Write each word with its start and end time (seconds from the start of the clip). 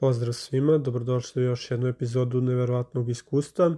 Pozdrav 0.00 0.32
svima, 0.32 0.78
dobrodošli 0.78 1.42
u 1.42 1.46
još 1.46 1.70
jednu 1.70 1.88
epizodu 1.88 2.40
Neverovatnog 2.40 3.08
iskustva. 3.08 3.76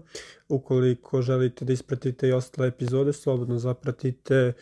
Ukoliko 0.48 1.22
želite 1.22 1.64
da 1.64 1.72
ispratite 1.72 2.28
i 2.28 2.32
ostale 2.32 2.68
epizode, 2.68 3.12
slobodno 3.12 3.58
zapratite 3.58 4.34
e, 4.34 4.52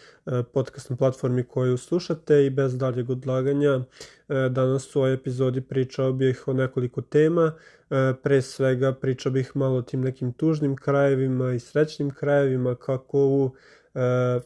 podcast 0.53 0.91
na 0.91 0.97
platformi 0.97 1.45
koju 1.45 1.77
slušate 1.77 2.47
i 2.47 2.51
bez 2.51 2.79
daljeg 2.79 3.11
odlaganja. 3.11 3.71
E, 3.75 4.49
danas 4.51 4.97
u 4.97 4.99
ovoj 4.99 5.15
epizodi 5.15 5.61
pričao 5.61 6.13
bih 6.13 6.49
o 6.49 6.53
nekoliko 6.53 7.03
tema. 7.03 7.53
E, 7.91 8.15
pre 8.23 8.43
svega 8.43 8.93
pričao 8.93 9.33
bih 9.33 9.53
malo 9.55 9.77
o 9.77 9.83
tim 9.83 10.01
nekim 10.01 10.33
tužnim 10.33 10.77
krajevima 10.77 11.53
i 11.53 11.61
srećnim 11.61 12.11
krajevima 12.11 12.75
kako 12.75 13.19
u 13.19 13.51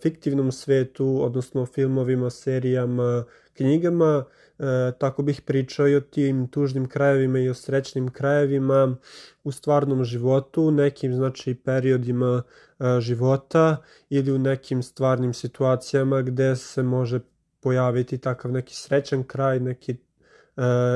fiktivnom 0.02 0.52
svetu, 0.52 1.18
odnosno 1.22 1.66
filmovima, 1.66 2.30
serijama, 2.30 3.24
knjigama, 3.52 4.24
E, 4.58 4.92
tako 4.98 5.22
bih 5.22 5.40
pričao 5.40 5.88
i 5.88 5.96
o 5.96 6.00
tim 6.00 6.48
tužnim 6.48 6.88
krajevima 6.88 7.38
i 7.38 7.48
o 7.48 7.54
srećnim 7.54 8.08
krajevima 8.10 8.96
u 9.44 9.52
stvarnom 9.52 10.04
životu, 10.04 10.70
nekim 10.70 11.14
znači 11.14 11.54
periodima 11.54 12.42
e, 12.78 13.00
života 13.00 13.76
ili 14.08 14.32
u 14.32 14.38
nekim 14.38 14.82
stvarnim 14.82 15.34
situacijama 15.34 16.22
gde 16.22 16.56
se 16.56 16.82
može 16.82 17.20
pojaviti 17.60 18.18
takav 18.18 18.52
neki 18.52 18.74
srećan 18.74 19.24
kraj 19.24 19.60
neki, 19.60 19.92
e, 19.92 19.96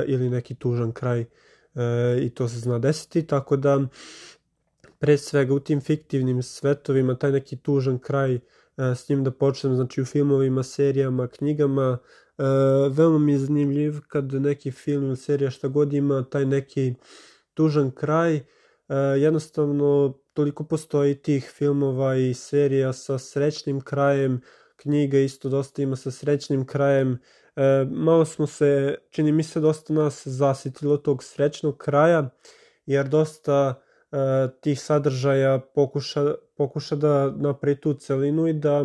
ili 0.07 0.31
neki 0.31 0.55
tužan 0.55 0.93
kraj 0.93 1.21
e, 1.21 1.27
i 2.21 2.31
to 2.31 2.49
se 2.49 2.59
zna 2.59 2.79
desiti, 2.79 3.27
tako 3.27 3.57
da 3.57 3.87
pre 4.99 5.19
svega 5.19 5.55
u 5.55 5.61
tim 5.61 5.81
fiktivnim 5.81 6.43
svetovima 6.43 7.15
taj 7.15 7.33
neki 7.33 7.57
tužan 7.57 7.99
kraj 7.99 8.35
e, 8.35 8.41
s 8.77 9.09
njim 9.09 9.25
da 9.25 9.31
počnem, 9.31 9.75
znači 9.75 10.03
u 10.03 10.05
filmovima, 10.05 10.63
serijama, 10.63 11.29
knjigama, 11.29 11.99
E, 12.39 12.45
veoma 12.91 13.19
mi 13.19 13.33
je 13.33 13.39
zanimljiv 13.39 14.01
kad 14.09 14.33
neki 14.33 14.71
film 14.71 15.05
ili 15.05 15.17
serija 15.17 15.51
šta 15.51 15.69
god 15.69 15.93
ima 15.93 16.25
taj 16.31 16.47
neki 16.47 16.95
tužan 17.55 17.91
kraj, 17.91 18.37
e, 18.37 18.45
jednostavno 19.19 20.19
toliko 20.33 20.65
postoji 20.65 21.15
tih 21.15 21.53
filmova 21.55 22.17
i 22.17 22.35
serija 22.35 22.93
sa 22.93 23.19
srećnim 23.19 23.81
krajem, 23.81 24.41
knjiga 24.77 25.19
isto 25.19 25.49
dosta 25.49 25.83
ima 25.83 25.97
sa 25.97 26.11
srećnim 26.11 26.67
krajem, 26.67 27.19
e, 27.57 27.87
malo 27.91 28.25
smo 28.25 28.47
se, 28.47 28.99
čini 29.11 29.33
mi 29.33 29.43
se 29.43 29.61
dosta 29.61 29.93
nas 29.93 30.27
zasitilo 30.27 30.97
tog 30.97 31.25
srećnog 31.25 31.77
kraja, 31.77 32.31
jer 32.87 33.09
dosta 33.09 33.83
tih 34.61 34.81
sadržaja 34.81 35.59
pokuša, 35.75 36.35
pokuša 36.57 36.97
da 36.97 37.31
napravi 37.31 37.81
tu 37.81 37.95
celinu 37.95 38.49
i 38.49 38.53
da 38.53 38.85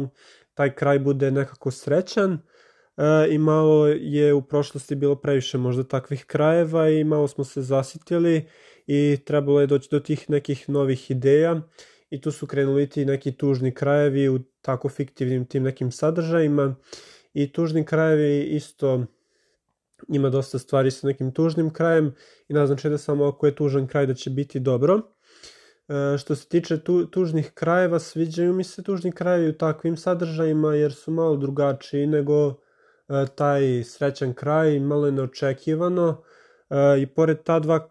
taj 0.53 0.75
kraj 0.75 0.99
bude 0.99 1.31
nekako 1.31 1.71
srećan, 1.71 2.33
e, 2.33 3.27
i 3.29 3.37
malo 3.37 3.87
je 3.87 4.33
u 4.33 4.41
prošlosti 4.41 4.95
bilo 4.95 5.15
previše 5.15 5.57
možda 5.57 5.83
takvih 5.83 6.25
krajeva 6.25 6.89
i 6.89 7.03
malo 7.03 7.27
smo 7.27 7.43
se 7.43 7.61
zasitili 7.61 8.47
i 8.87 9.17
trebalo 9.25 9.61
je 9.61 9.67
doći 9.67 9.87
do 9.91 9.99
tih 9.99 10.29
nekih 10.29 10.69
novih 10.69 11.11
ideja 11.11 11.61
i 12.09 12.21
tu 12.21 12.31
su 12.31 12.47
krenuli 12.47 12.89
ti 12.89 13.05
neki 13.05 13.31
tužni 13.31 13.73
krajevi 13.73 14.29
u 14.29 14.39
tako 14.61 14.89
fiktivnim 14.89 15.45
tim 15.45 15.63
nekim 15.63 15.91
sadržajima 15.91 16.75
i 17.33 17.51
tužni 17.51 17.85
krajevi 17.85 18.43
isto 18.43 19.05
ima 20.07 20.29
dosta 20.29 20.59
stvari 20.59 20.91
sa 20.91 21.07
nekim 21.07 21.31
tužnim 21.31 21.69
krajem 21.73 22.15
i 22.47 22.53
naznače 22.53 22.89
da 22.89 22.97
samo 22.97 23.25
ako 23.25 23.45
je 23.45 23.55
tužan 23.55 23.87
kraj 23.87 24.05
da 24.05 24.13
će 24.13 24.29
biti 24.29 24.59
dobro. 24.59 25.01
E, 25.87 26.17
što 26.17 26.35
se 26.35 26.47
tiče 26.47 26.79
tu, 26.79 27.05
tužnih 27.05 27.51
krajeva, 27.53 27.99
sviđaju 27.99 28.53
mi 28.53 28.63
se 28.63 28.83
tužni 28.83 29.11
krajevi 29.11 29.49
u 29.49 29.57
takvim 29.57 29.97
sadržajima 29.97 30.75
jer 30.75 30.93
su 30.93 31.11
malo 31.11 31.35
drugačiji 31.35 32.07
nego 32.07 32.55
E, 33.09 33.25
taj 33.35 33.83
srećan 33.83 34.33
kraj, 34.33 34.79
malo 34.79 35.05
je 35.05 35.11
neočekivano 35.11 36.23
e, 36.69 37.01
i 37.01 37.05
pored 37.05 37.43
ta 37.43 37.59
dva, 37.59 37.87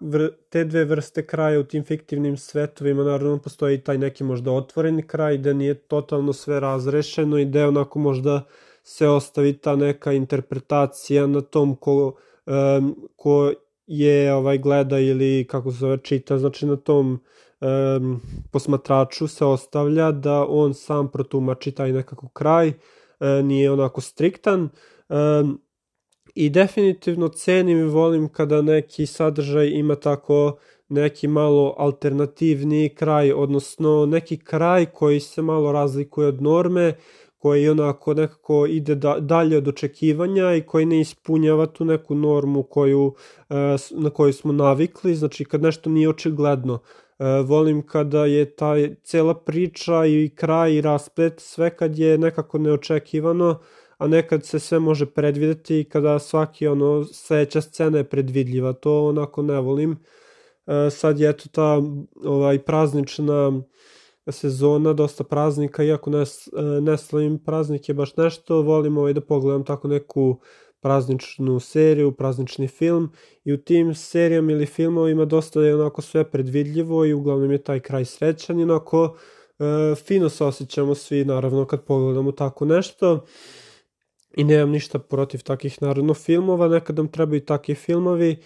te 0.48 0.64
dve 0.64 0.84
vrste 0.84 1.26
kraja 1.26 1.60
u 1.60 1.64
tim 1.64 1.84
fiktivnim 1.84 2.36
svetovima 2.36 3.04
naravno 3.04 3.38
postoji 3.38 3.80
taj 3.80 3.98
neki 3.98 4.24
možda 4.24 4.52
otvoreni 4.52 5.06
kraj 5.06 5.38
gde 5.38 5.54
nije 5.54 5.74
totalno 5.74 6.32
sve 6.32 6.60
razrešeno 6.60 7.38
i 7.38 7.44
gde 7.44 7.66
onako 7.66 7.98
možda 7.98 8.42
se 8.82 9.08
ostavi 9.08 9.52
ta 9.58 9.76
neka 9.76 10.12
interpretacija 10.12 11.26
na 11.26 11.40
tom 11.40 11.76
ko, 11.76 12.14
um, 12.46 12.96
ko 13.16 13.52
je 13.86 14.34
ovaj 14.34 14.58
gleda 14.58 14.98
ili 14.98 15.46
kako 15.50 15.72
se 15.72 15.78
zove 15.78 15.98
čita, 16.02 16.38
znači 16.38 16.66
na 16.66 16.76
tom 16.76 17.20
um, 17.60 18.20
posmatraču 18.50 19.28
se 19.28 19.44
ostavlja 19.44 20.12
da 20.12 20.46
on 20.48 20.74
sam 20.74 21.10
protumači 21.10 21.72
taj 21.72 21.92
nekako 21.92 22.28
kraj, 22.28 22.68
uh, 22.68 23.44
nije 23.44 23.70
onako 23.70 24.00
striktan, 24.00 24.68
Um, 25.12 25.60
I 26.34 26.50
definitivno 26.50 27.28
cenim 27.28 27.78
i 27.78 27.84
volim 27.84 28.28
kada 28.28 28.62
neki 28.62 29.06
sadržaj 29.06 29.68
ima 29.68 29.94
tako 29.94 30.56
neki 30.88 31.28
malo 31.28 31.74
alternativni 31.78 32.94
kraj, 32.94 33.32
odnosno 33.32 34.06
neki 34.06 34.36
kraj 34.36 34.86
koji 34.86 35.20
se 35.20 35.42
malo 35.42 35.72
razlikuje 35.72 36.28
od 36.28 36.42
norme, 36.42 36.94
koji 37.42 37.68
onako 37.68 38.14
nekako 38.14 38.66
ide 38.66 38.94
da, 38.94 39.16
dalje 39.20 39.56
od 39.56 39.68
očekivanja 39.68 40.54
i 40.54 40.62
koji 40.62 40.86
ne 40.86 41.00
ispunjava 41.00 41.66
tu 41.66 41.84
neku 41.84 42.14
normu 42.14 42.62
koju, 42.62 43.14
e, 43.50 43.54
na 43.90 44.10
koju 44.10 44.32
smo 44.32 44.52
navikli, 44.52 45.14
znači 45.14 45.44
kad 45.44 45.62
nešto 45.62 45.90
nije 45.90 46.08
očigledno. 46.08 46.78
E, 47.18 47.24
volim 47.42 47.82
kada 47.86 48.26
je 48.26 48.44
ta 48.56 48.74
cela 49.02 49.34
priča 49.34 50.06
i 50.06 50.30
kraj 50.34 50.74
i 50.74 50.80
rasplet, 50.80 51.40
sve 51.40 51.76
kad 51.76 51.98
je 51.98 52.18
nekako 52.18 52.58
neočekivano, 52.58 53.58
a 53.98 54.06
nekad 54.06 54.46
se 54.46 54.58
sve 54.58 54.78
može 54.78 55.06
predvideti 55.06 55.80
i 55.80 55.84
kada 55.84 56.18
svaki 56.18 56.66
ono 56.66 57.04
sledeća 57.04 57.60
scena 57.60 57.98
je 57.98 58.04
predvidljiva, 58.04 58.72
to 58.72 59.06
onako 59.06 59.42
ne 59.42 59.60
volim. 59.60 59.96
E, 60.66 60.90
sad 60.90 61.20
je 61.20 61.30
eto 61.30 61.48
ta 61.52 61.82
ovaj 62.24 62.58
praznična 62.58 63.62
sezona, 64.30 64.92
dosta 64.92 65.24
praznika, 65.24 65.84
iako 65.84 66.10
ne, 66.10 66.22
e, 66.22 66.80
ne 66.80 66.98
slavim 66.98 67.38
praznike 67.38 67.94
baš 67.94 68.16
nešto, 68.16 68.62
volim 68.62 68.98
ovaj 68.98 69.12
da 69.12 69.20
pogledam 69.20 69.64
tako 69.64 69.88
neku 69.88 70.40
prazničnu 70.80 71.60
seriju, 71.60 72.12
praznični 72.12 72.68
film 72.68 73.12
i 73.44 73.52
u 73.52 73.56
tim 73.58 73.94
serijama 73.94 74.52
ili 74.52 74.66
filmovima 74.66 75.24
dosta 75.24 75.60
je 75.60 75.74
onako 75.74 76.02
sve 76.02 76.30
predvidljivo 76.30 77.04
i 77.04 77.12
uglavnom 77.12 77.50
je 77.50 77.62
taj 77.62 77.80
kraj 77.80 78.04
srećan 78.04 78.60
i 78.60 78.62
onako 78.62 79.16
e, 79.58 79.94
fino 79.94 80.28
se 80.28 80.44
osjećamo 80.44 80.94
svi 80.94 81.24
naravno 81.24 81.66
kad 81.66 81.84
pogledamo 81.84 82.32
tako 82.32 82.64
nešto 82.64 83.24
i 84.36 84.44
nemam 84.44 84.70
ništa 84.70 84.98
protiv 84.98 85.42
takih 85.42 85.82
naravno 85.82 86.14
filmova, 86.14 86.68
nekad 86.68 86.96
nam 86.96 87.08
trebaju 87.08 87.44
takvi 87.44 87.74
filmovi 87.74 88.36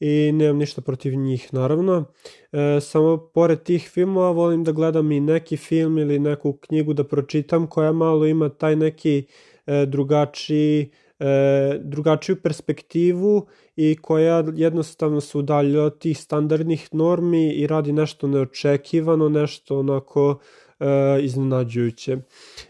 i 0.00 0.32
nemam 0.32 0.58
ništa 0.58 0.80
protiv 0.80 1.14
njih 1.14 1.54
naravno. 1.54 2.04
E, 2.52 2.80
samo 2.80 3.16
pored 3.16 3.62
tih 3.62 3.88
filmova 3.88 4.30
volim 4.30 4.64
da 4.64 4.72
gledam 4.72 5.12
i 5.12 5.20
neki 5.20 5.56
film 5.56 5.98
ili 5.98 6.18
neku 6.18 6.52
knjigu 6.52 6.92
da 6.92 7.04
pročitam 7.04 7.66
koja 7.66 7.92
malo 7.92 8.26
ima 8.26 8.48
taj 8.48 8.76
neki 8.76 9.26
e, 9.66 9.86
drugačiji 9.86 10.90
e, 11.18 11.78
drugačiju 11.80 12.36
perspektivu 12.42 13.46
i 13.76 13.96
koja 14.02 14.44
jednostavno 14.54 15.20
se 15.20 15.38
udalja 15.38 15.82
od 15.82 15.98
tih 15.98 16.18
standardnih 16.18 16.88
normi 16.92 17.52
i 17.52 17.66
radi 17.66 17.92
nešto 17.92 18.26
neočekivano, 18.26 19.28
nešto 19.28 19.78
onako 19.78 20.38
e, 20.80 20.86
iznenađujuće. 21.20 22.16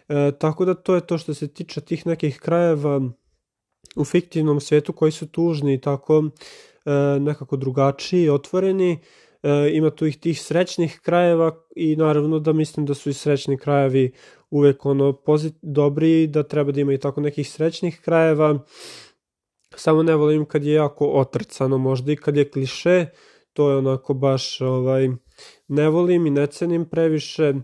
E, 0.08 0.32
tako 0.38 0.64
da 0.64 0.74
to 0.74 0.94
je 0.94 1.00
to 1.00 1.18
što 1.18 1.34
se 1.34 1.48
tiče 1.48 1.80
tih 1.80 2.06
nekih 2.06 2.38
krajeva 2.38 3.00
u 3.96 4.04
fiktivnom 4.04 4.60
svetu 4.60 4.92
koji 4.92 5.12
su 5.12 5.26
tužni 5.26 5.74
i 5.74 5.80
tako 5.80 6.24
nekako 7.20 7.56
drugačiji, 7.56 8.28
otvoreni. 8.28 8.98
E, 9.42 9.70
ima 9.72 9.90
tu 9.90 10.06
ih 10.06 10.18
tih 10.18 10.42
srećnih 10.42 11.00
krajeva 11.02 11.56
i 11.76 11.96
naravno 11.96 12.38
da 12.38 12.52
mislim 12.52 12.86
da 12.86 12.94
su 12.94 13.10
i 13.10 13.12
srećni 13.12 13.58
krajevi 13.58 14.12
uvek 14.50 14.86
ono 14.86 15.12
pozit, 15.12 15.54
dobri, 15.62 16.26
da 16.26 16.42
treba 16.42 16.72
da 16.72 16.80
ima 16.80 16.92
i 16.92 16.98
tako 16.98 17.20
nekih 17.20 17.50
srećnih 17.50 18.00
krajeva. 18.00 18.58
Samo 19.76 20.02
ne 20.02 20.14
volim 20.14 20.44
kad 20.44 20.64
je 20.64 20.72
jako 20.72 21.06
otrcano 21.06 21.78
možda 21.78 22.12
i 22.12 22.16
kad 22.16 22.36
je 22.36 22.50
kliše, 22.50 23.06
to 23.52 23.70
je 23.70 23.76
onako 23.76 24.14
baš 24.14 24.60
ovaj 24.60 25.08
ne 25.68 25.88
volim 25.88 26.26
i 26.26 26.30
ne 26.30 26.46
cenim 26.46 26.84
previše. 26.84 27.54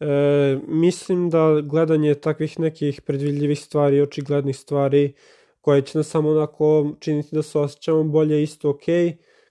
E, 0.00 0.58
mislim 0.68 1.30
da 1.30 1.60
gledanje 1.60 2.14
takvih 2.14 2.60
nekih 2.60 3.00
predvidljivih 3.00 3.60
stvari, 3.60 4.00
očiglednih 4.00 4.56
stvari, 4.56 5.14
koje 5.64 5.82
će 5.82 5.98
nas 5.98 6.08
samo 6.08 6.30
onako 6.30 6.90
činiti 7.00 7.28
da 7.32 7.42
se 7.42 7.58
osjećamo 7.58 8.04
bolje 8.04 8.42
isto 8.42 8.70
ok, 8.70 8.82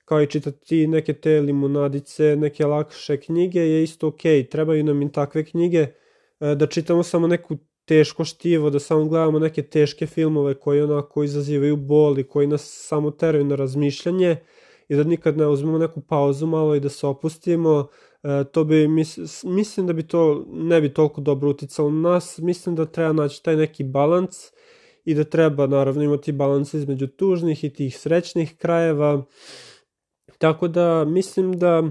kao 0.05 0.21
i 0.21 0.27
čitati 0.27 0.87
neke 0.87 1.13
te 1.13 1.41
limunadice, 1.41 2.35
neke 2.35 2.65
lakše 2.65 3.17
knjige 3.17 3.59
je 3.59 3.83
isto 3.83 4.07
ok, 4.07 4.21
trebaju 4.51 4.83
nam 4.83 5.01
i 5.01 5.11
takve 5.11 5.45
knjige, 5.45 5.79
e, 6.39 6.55
da 6.55 6.67
čitamo 6.67 7.03
samo 7.03 7.27
neku 7.27 7.57
teško 7.85 8.25
štivo, 8.25 8.69
da 8.69 8.79
samo 8.79 9.05
gledamo 9.05 9.39
neke 9.39 9.61
teške 9.61 10.05
filmove 10.07 10.53
koji 10.53 10.81
onako 10.81 11.23
izazivaju 11.23 11.77
boli, 11.77 12.23
koji 12.23 12.47
nas 12.47 12.87
samo 12.87 13.11
teraju 13.11 13.45
na 13.45 13.55
razmišljanje 13.55 14.35
i 14.89 14.95
da 14.95 15.03
nikad 15.03 15.37
ne 15.37 15.47
uzmemo 15.47 15.77
neku 15.77 16.01
pauzu 16.01 16.47
malo 16.47 16.75
i 16.75 16.79
da 16.79 16.89
se 16.89 17.07
opustimo, 17.07 17.87
E, 18.23 18.43
to 18.51 18.63
bi, 18.63 18.87
mis, 18.87 19.43
mislim 19.43 19.87
da 19.87 19.93
bi 19.93 20.07
to 20.07 20.45
ne 20.47 20.81
bi 20.81 20.93
toliko 20.93 21.21
dobro 21.21 21.49
uticalo 21.49 21.91
na 21.91 22.09
nas, 22.09 22.37
mislim 22.37 22.75
da 22.75 22.85
treba 22.85 23.13
naći 23.13 23.43
taj 23.43 23.55
neki 23.55 23.83
balans 23.83 24.51
i 25.05 25.13
da 25.13 25.23
treba 25.23 25.67
naravno 25.67 26.03
imati 26.03 26.31
balans 26.31 26.73
između 26.73 27.07
tužnih 27.07 27.63
i 27.63 27.73
tih 27.73 27.97
srećnih 27.97 28.57
krajeva 28.57 29.23
Tako 30.43 30.67
da 30.67 31.05
mislim 31.05 31.59
da 31.59 31.83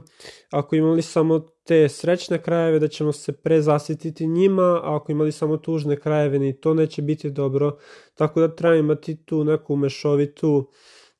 ako 0.50 0.76
imali 0.76 1.02
samo 1.02 1.38
te 1.64 1.88
srećne 1.88 2.42
krajeve 2.42 2.78
da 2.78 2.88
ćemo 2.88 3.12
se 3.12 3.32
prezasititi 3.32 4.26
njima, 4.26 4.62
a 4.62 4.96
ako 4.96 5.12
imali 5.12 5.32
samo 5.32 5.56
tužne 5.56 6.00
krajeve 6.00 6.38
ni 6.38 6.60
to 6.60 6.74
neće 6.74 7.02
biti 7.02 7.30
dobro. 7.30 7.78
Tako 8.14 8.40
da 8.40 8.54
treba 8.56 8.76
imati 8.76 9.24
tu 9.24 9.44
neku 9.44 9.76
mešovitu 9.76 10.70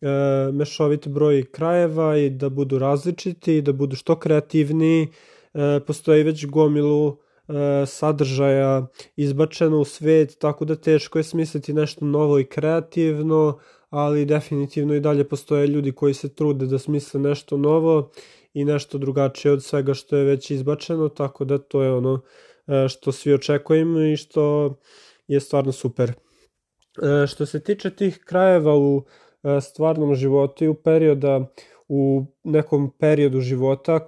e, 0.00 0.06
mešovit 0.52 1.08
broj 1.08 1.44
krajeva 1.52 2.18
i 2.18 2.30
da 2.30 2.48
budu 2.48 2.78
različiti, 2.78 3.62
da 3.62 3.72
budu 3.72 3.96
što 3.96 4.18
kreativniji. 4.18 5.08
E, 5.54 5.80
postoji 5.86 6.22
već 6.22 6.46
gomilu 6.46 7.16
sadržaja 7.86 8.86
izbačeno 9.16 9.78
u 9.80 9.84
svet, 9.84 10.38
tako 10.38 10.64
da 10.64 10.76
teško 10.76 11.18
je 11.18 11.22
smisliti 11.22 11.72
nešto 11.72 12.04
novo 12.04 12.38
i 12.38 12.44
kreativno, 12.44 13.58
ali 13.90 14.24
definitivno 14.24 14.94
i 14.94 15.00
dalje 15.00 15.28
postoje 15.28 15.66
ljudi 15.66 15.92
koji 15.92 16.14
se 16.14 16.34
trude 16.34 16.66
da 16.66 16.78
smisle 16.78 17.20
nešto 17.20 17.56
novo 17.56 18.10
i 18.54 18.64
nešto 18.64 18.98
drugačije 18.98 19.52
od 19.52 19.64
svega 19.64 19.94
što 19.94 20.16
je 20.16 20.24
već 20.24 20.50
izbačeno, 20.50 21.08
tako 21.08 21.44
da 21.44 21.58
to 21.58 21.82
je 21.82 21.92
ono 21.92 22.20
e, 22.66 22.88
što 22.88 23.12
svi 23.12 23.34
očekujemo 23.34 24.00
i 24.00 24.16
što 24.16 24.74
je 25.26 25.40
stvarno 25.40 25.72
super. 25.72 26.12
E, 26.12 27.26
što 27.26 27.46
se 27.46 27.60
tiče 27.60 27.90
tih 27.90 28.18
krajeva 28.24 28.76
u 28.76 29.04
e, 29.42 29.60
stvarnom 29.60 30.14
životu 30.14 30.64
i 30.64 30.68
u 30.68 30.74
perioda 30.74 31.46
u 31.94 32.24
nekom 32.44 32.90
periodu 32.98 33.40
života 33.40 34.00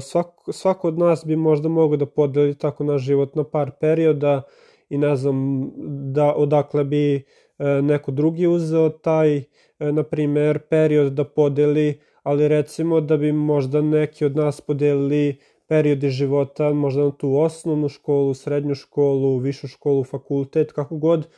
svako, 0.00 0.52
svako 0.52 0.88
od 0.88 0.98
nas 0.98 1.24
bi 1.26 1.36
možda 1.36 1.68
mogao 1.68 1.96
da 1.96 2.06
podeli 2.06 2.54
tako 2.54 2.84
naš 2.84 3.02
život 3.02 3.34
na 3.34 3.44
par 3.44 3.70
perioda 3.80 4.42
i 4.88 4.98
ne 4.98 5.16
znam 5.16 5.70
da 6.12 6.34
odakle 6.34 6.84
bi 6.84 7.24
E, 7.58 7.82
neko 7.82 8.10
drugi 8.10 8.46
uzeo 8.46 8.88
taj, 8.88 9.36
e, 9.36 9.44
na 9.92 10.02
primer, 10.02 10.58
period 10.58 11.12
da 11.12 11.24
podeli, 11.24 12.00
ali 12.22 12.48
recimo 12.48 13.00
da 13.00 13.16
bi 13.16 13.32
možda 13.32 13.82
neki 13.82 14.24
od 14.24 14.36
nas 14.36 14.60
podelili 14.60 15.36
periode 15.66 16.10
života, 16.10 16.72
možda 16.72 17.04
na 17.04 17.10
tu 17.10 17.36
osnovnu 17.36 17.88
školu, 17.88 18.34
srednju 18.34 18.74
školu, 18.74 19.38
višu 19.38 19.68
školu, 19.68 20.04
fakultet, 20.04 20.72
kako 20.72 20.96
god, 20.96 21.28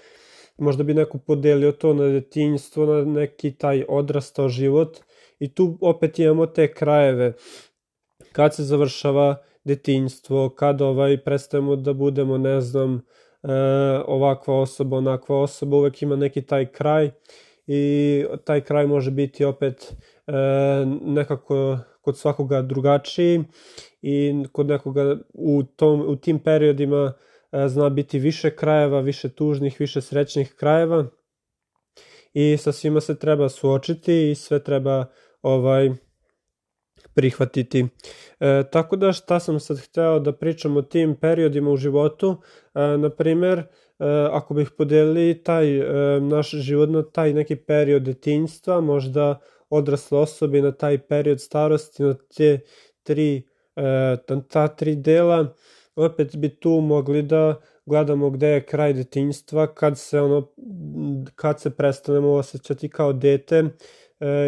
možda 0.58 0.84
bi 0.84 0.94
neko 0.94 1.18
podelio 1.18 1.72
to 1.72 1.94
na 1.94 2.04
detinjstvo, 2.04 2.86
na 2.86 3.04
neki 3.04 3.52
taj 3.52 3.84
odrastao 3.88 4.48
život 4.48 4.98
i 5.40 5.54
tu 5.54 5.78
opet 5.80 6.18
imamo 6.18 6.46
te 6.46 6.72
krajeve. 6.74 7.32
Kad 8.32 8.54
se 8.54 8.62
završava 8.62 9.36
detinjstvo, 9.64 10.48
kad 10.48 10.82
ovaj 10.82 11.24
prestajemo 11.24 11.76
da 11.76 11.92
budemo, 11.92 12.38
ne 12.38 12.60
znam, 12.60 12.94
e, 12.94 13.00
ovakva 14.06 14.60
osoba, 14.60 14.96
onakva 14.96 15.40
osoba, 15.40 15.76
uvek 15.76 16.02
ima 16.02 16.16
neki 16.16 16.42
taj 16.42 16.66
kraj. 16.66 17.10
I 17.66 18.24
taj 18.44 18.60
kraj 18.60 18.86
može 18.86 19.10
biti 19.10 19.44
opet 19.44 19.92
e, 20.26 20.32
nekako 21.02 21.78
kod 22.00 22.18
svakoga 22.18 22.62
drugačiji. 22.62 23.44
I 24.02 24.44
kod 24.52 24.66
nekoga 24.66 25.16
u, 25.34 25.62
tom, 25.62 26.00
u 26.00 26.16
tim 26.16 26.38
periodima 26.38 27.12
e, 27.52 27.68
zna 27.68 27.88
biti 27.88 28.18
više 28.18 28.56
krajeva, 28.56 29.00
više 29.00 29.28
tužnih, 29.28 29.80
više 29.80 30.00
srećnih 30.00 30.54
krajeva. 30.54 31.06
I 32.32 32.56
sa 32.56 32.72
svima 32.72 33.00
se 33.00 33.18
treba 33.18 33.48
suočiti 33.48 34.30
i 34.30 34.34
sve 34.34 34.64
treba 34.64 35.06
ovaj 35.42 35.90
prihvatiti. 37.14 37.86
E, 38.40 38.62
tako 38.72 38.96
da 38.96 39.12
šta 39.12 39.40
sam 39.40 39.60
sad 39.60 39.78
hteo 39.78 40.18
da 40.18 40.32
pričam 40.32 40.76
o 40.76 40.82
tim 40.82 41.16
periodima 41.20 41.70
u 41.70 41.76
životu, 41.76 42.36
e, 42.74 42.80
na 42.80 43.10
primer, 43.10 43.58
e, 43.58 43.64
ako 44.30 44.54
bih 44.54 44.70
podelili 44.78 45.42
taj 45.42 45.78
e, 45.78 46.20
naš 46.20 46.50
život 46.50 46.88
na 46.88 47.02
taj 47.02 47.32
neki 47.32 47.56
period 47.56 48.02
detinjstva, 48.02 48.80
možda 48.80 49.40
odrasle 49.70 50.18
osobe 50.18 50.62
na 50.62 50.72
taj 50.72 50.98
period 50.98 51.40
starosti, 51.40 52.02
na 52.02 52.14
te 52.36 52.60
tri, 53.02 53.42
e, 53.76 54.16
ta 54.48 54.68
tri 54.68 54.96
dela, 54.96 55.54
opet 55.96 56.36
bi 56.36 56.48
tu 56.48 56.70
mogli 56.70 57.22
da 57.22 57.60
gledamo 57.86 58.30
gde 58.30 58.48
je 58.48 58.66
kraj 58.66 58.92
detinjstva, 58.92 59.74
kad 59.74 59.98
se 59.98 60.20
ono, 60.20 60.52
kad 61.34 61.60
se 61.60 61.70
prestanemo 61.70 62.32
osjećati 62.32 62.88
kao 62.88 63.12
dete, 63.12 63.64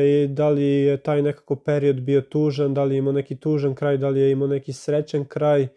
i 0.05 0.27
da 0.29 0.49
li 0.49 0.65
je 0.65 0.97
taj 0.97 1.23
nekako 1.23 1.57
period 1.57 2.01
bio 2.01 2.21
tužan, 2.21 2.75
da 2.75 2.85
li 2.85 2.95
je 2.95 2.99
imao 2.99 3.13
neki 3.13 3.37
tužan 3.37 3.75
kraj, 3.75 3.97
da 3.97 4.09
li 4.09 4.21
je 4.21 4.31
imao 4.31 4.49
neki 4.49 4.73
srećan 4.73 5.25
kraj. 5.25 5.63
E, 5.63 5.69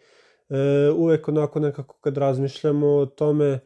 uvek 0.96 1.28
onako 1.28 1.60
nekako 1.60 1.98
kad 2.02 2.18
razmišljamo 2.18 2.88
o 2.88 3.06
tome, 3.06 3.46
e, 3.46 3.60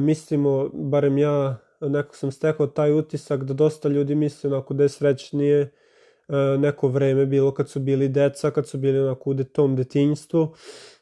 mislimo, 0.00 0.70
barem 0.72 1.18
ja 1.18 1.56
neko 1.80 2.16
sam 2.16 2.32
stekao 2.32 2.66
taj 2.66 2.92
utisak 2.92 3.44
da 3.44 3.54
dosta 3.54 3.88
ljudi 3.88 4.14
misle 4.14 4.50
onako 4.50 4.74
da 4.74 4.82
je 4.82 4.88
srećnije 4.88 5.70
neko 6.58 6.88
vreme 6.88 7.26
bilo 7.26 7.54
kad 7.54 7.68
su 7.70 7.80
bili 7.80 8.08
deca, 8.08 8.50
kad 8.50 8.68
su 8.68 8.78
bili 8.78 8.98
onako 8.98 9.30
u 9.30 9.34
tom 9.44 9.76
detinjstvu. 9.76 10.54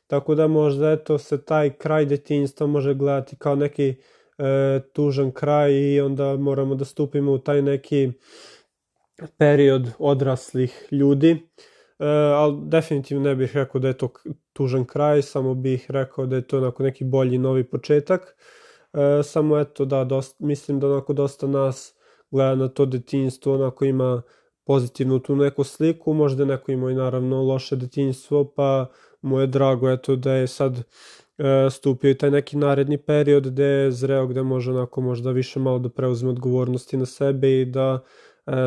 Tako 0.06 0.34
da 0.34 0.46
možda 0.46 0.92
eto 0.92 1.18
se 1.18 1.44
taj 1.44 1.70
kraj 1.70 2.04
detinjstva 2.04 2.66
može 2.66 2.94
gledati 2.94 3.36
kao 3.36 3.54
neki 3.54 3.94
e, 4.38 4.80
tužan 4.92 5.30
kraj 5.30 5.72
i 5.72 6.00
onda 6.00 6.36
moramo 6.36 6.74
da 6.74 6.84
stupimo 6.84 7.32
u 7.32 7.38
taj 7.38 7.62
neki 7.62 8.12
period 9.38 9.88
odraslih 9.98 10.88
ljudi, 10.90 11.30
e, 11.30 12.06
ali 12.34 12.56
definitivno 12.62 13.24
ne 13.24 13.34
bih 13.34 13.56
rekao 13.56 13.80
da 13.80 13.88
je 13.88 13.98
to 13.98 14.08
tužan 14.52 14.84
kraj, 14.84 15.22
samo 15.22 15.54
bih 15.54 15.86
rekao 15.88 16.26
da 16.26 16.36
je 16.36 16.46
to 16.46 16.58
onako 16.58 16.82
neki 16.82 17.04
bolji 17.04 17.38
novi 17.38 17.64
početak. 17.64 18.36
E, 18.92 19.22
samo 19.22 19.58
eto 19.58 19.84
da, 19.84 20.04
dosta, 20.04 20.44
mislim 20.46 20.80
da 20.80 20.86
onako 20.86 21.12
dosta 21.12 21.46
nas 21.46 21.94
gleda 22.30 22.54
na 22.54 22.68
to 22.68 22.86
detinjstvo, 22.86 23.54
onako 23.54 23.84
ima 23.84 24.22
pozitivnu 24.66 25.18
tu 25.18 25.36
neku 25.36 25.64
sliku, 25.64 26.12
možda 26.12 26.44
neko 26.44 26.72
ima 26.72 26.90
i 26.90 26.94
naravno 26.94 27.42
loše 27.42 27.76
detinjstvo, 27.76 28.44
pa 28.44 28.86
mu 29.22 29.40
je 29.40 29.46
drago 29.46 29.90
eto 29.90 30.16
da 30.16 30.32
je 30.32 30.46
sad 30.46 30.78
e, 31.38 31.70
stupio 31.70 32.10
i 32.10 32.18
taj 32.18 32.30
neki 32.30 32.56
naredni 32.56 32.98
period 32.98 33.46
gde 33.46 33.64
je 33.64 33.92
zreo, 33.92 34.26
gde 34.26 34.42
može 34.42 34.70
onako 34.70 35.00
možda 35.00 35.30
više 35.30 35.60
malo 35.60 35.78
da 35.78 35.88
preuzme 35.88 36.30
odgovornosti 36.30 36.96
na 36.96 37.06
sebe 37.06 37.60
i 37.60 37.64
da 37.64 38.04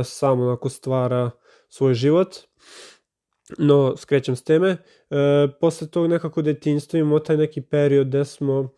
sam 0.04 0.42
onako 0.42 0.70
stvara 0.70 1.32
svoj 1.70 1.94
život. 1.94 2.36
No, 3.58 3.98
skrećem 3.98 4.36
s 4.36 4.44
teme. 4.44 4.70
E, 4.70 5.48
posle 5.62 5.88
tog 5.88 6.08
nekako 6.08 6.42
detinjstva 6.42 7.00
imamo 7.00 7.20
taj 7.20 7.38
neki 7.38 7.62
period 7.62 8.08
gde 8.08 8.26
smo 8.26 8.70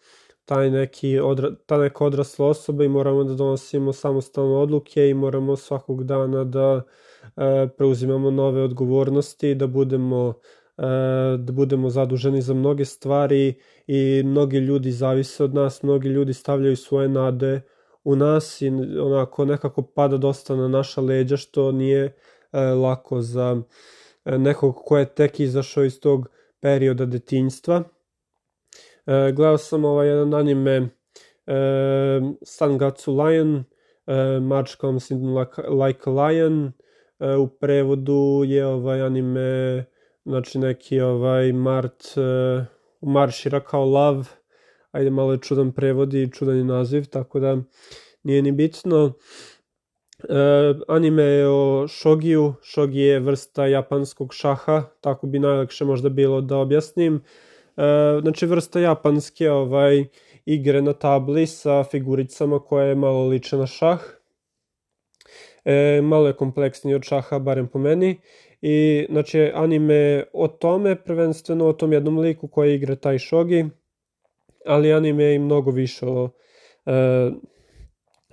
taj 0.46 0.70
neki 0.72 1.20
odra, 1.20 1.56
ta 1.66 1.78
neka 1.78 2.06
odrasla 2.06 2.48
osoba 2.48 2.84
i 2.84 2.90
moramo 2.90 3.24
da 3.24 3.34
donosimo 3.34 3.94
samostalne 3.94 4.56
odluke 4.56 5.10
i 5.10 5.14
moramo 5.14 5.56
svakog 5.56 6.04
dana 6.04 6.44
da 6.44 6.82
e, 7.38 7.68
preuzimamo 7.78 8.32
nove 8.32 8.62
odgovornosti, 8.62 9.56
da 9.56 9.68
budemo 9.68 10.34
e, 10.78 10.84
da 11.38 11.52
budemo 11.54 11.90
zaduženi 11.90 12.42
za 12.42 12.54
mnoge 12.54 12.86
stvari 12.86 13.54
i 13.88 14.24
mnogi 14.26 14.58
ljudi 14.58 14.92
zavise 14.92 15.44
od 15.44 15.54
nas, 15.54 15.84
mnogi 15.84 16.10
ljudi 16.10 16.34
stavljaju 16.34 16.76
svoje 16.76 17.10
nade 17.10 17.62
u 18.04 18.16
nas 18.16 18.62
i 18.62 18.70
onako 19.00 19.46
nekako 19.46 19.82
pada 19.82 20.18
dosta 20.18 20.56
na 20.56 20.68
naša 20.68 21.02
leđa 21.02 21.38
što 21.38 21.72
nije 21.72 22.16
e, 22.52 22.60
lako 22.62 23.22
za 23.22 23.62
e, 24.26 24.38
nekog 24.38 24.76
ko 24.86 24.98
je 24.98 25.06
tek 25.06 25.40
izašao 25.40 25.84
iz 25.84 26.00
tog 26.00 26.30
perioda 26.60 27.06
detinjstva. 27.06 27.84
E, 29.06 29.32
gledao 29.36 29.58
sam 29.58 29.86
ovaj 29.86 30.08
jedan 30.08 30.34
anime 30.34 30.76
e, 30.76 30.90
Sangatsu 32.44 33.18
Lion, 33.18 33.64
e, 34.08 34.66
Comes 34.82 35.12
in 35.12 35.38
like, 35.38 35.62
like 35.62 36.10
a 36.10 36.12
Lion, 36.12 36.72
e, 37.20 37.36
u 37.36 37.48
prevodu 37.48 38.44
je 38.46 38.66
ovaj 38.66 39.02
anime 39.02 39.86
znači 40.26 40.60
neki 40.60 41.02
ovaj 41.02 41.54
Mart 41.54 42.04
e, 42.18 42.66
maršira 43.02 43.60
kao 43.60 43.86
love 43.86 44.41
ajde 44.92 45.10
malo 45.10 45.32
je 45.32 45.38
čudan 45.42 45.72
prevod 45.72 46.14
i 46.14 46.32
čudan 46.32 46.58
je 46.58 46.64
naziv, 46.64 47.06
tako 47.06 47.40
da 47.40 47.58
nije 48.24 48.42
ni 48.42 48.52
bitno. 48.52 49.14
E, 50.30 50.74
anime 50.88 51.24
je 51.24 51.50
o 51.50 51.88
šogiju, 51.88 52.54
shogi 52.64 53.00
je 53.00 53.20
vrsta 53.20 53.68
japanskog 53.68 54.34
šaha, 54.34 54.84
tako 55.02 55.28
bi 55.28 55.40
najlakše 55.40 55.86
možda 55.86 56.10
bilo 56.10 56.42
da 56.42 56.58
objasnim. 56.58 57.16
E, 57.78 58.20
znači 58.22 58.46
vrsta 58.46 58.80
japanske 58.80 59.52
ovaj, 59.52 60.06
igre 60.46 60.82
na 60.82 60.94
tabli 60.94 61.48
sa 61.48 61.84
figuricama 61.84 62.60
koje 62.60 62.96
malo 62.96 63.28
liče 63.28 63.58
na 63.58 63.68
šah. 63.68 64.02
E, 65.66 66.02
malo 66.04 66.28
je 66.28 66.34
kompleksniji 66.34 66.96
od 66.96 67.04
šaha, 67.04 67.40
barem 67.40 67.68
po 67.68 67.80
meni. 67.80 68.20
I 68.62 69.06
znači 69.10 69.52
anime 69.54 70.24
o 70.34 70.48
tome, 70.48 71.04
prvenstveno 71.04 71.68
o 71.68 71.74
tom 71.74 71.94
jednom 71.94 72.20
liku 72.20 72.48
koji 72.48 72.76
igra 72.76 72.96
taj 72.96 73.20
shogi 73.20 73.70
ali 74.66 74.94
anime 74.94 75.24
je 75.24 75.36
i 75.36 75.40
mnogo 75.40 75.72
više 75.72 76.06
o, 76.06 76.30
e, 76.86 77.32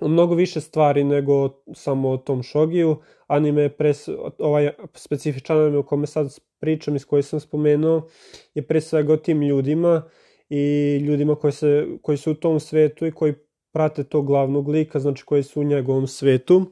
mnogo 0.01 0.35
više 0.35 0.61
stvari 0.61 1.03
nego 1.03 1.49
samo 1.73 2.09
o 2.09 2.17
tom 2.17 2.43
šogiju. 2.43 2.97
Anime 3.27 3.61
je 3.61 3.69
pre, 3.69 3.93
ovaj 4.39 4.69
specifičan 4.93 5.59
anime 5.59 5.77
o 5.77 5.83
kome 5.83 6.07
sad 6.07 6.39
pričam 6.59 6.95
i 6.95 6.99
s 6.99 7.05
koji 7.05 7.23
sam 7.23 7.39
spomenuo 7.39 8.07
je 8.53 8.67
pre 8.67 8.81
svega 8.81 9.13
o 9.13 9.17
tim 9.17 9.41
ljudima 9.41 10.03
i 10.49 10.95
ljudima 10.97 11.35
koji, 11.35 11.51
se, 11.51 11.87
koji 12.01 12.17
su 12.17 12.31
u 12.31 12.35
tom 12.35 12.59
svetu 12.59 13.05
i 13.05 13.11
koji 13.11 13.33
prate 13.71 14.03
tog 14.03 14.25
glavnog 14.25 14.67
lika, 14.67 14.99
znači 14.99 15.25
koji 15.25 15.43
su 15.43 15.61
u 15.61 15.63
njegovom 15.63 16.07
svetu. 16.07 16.65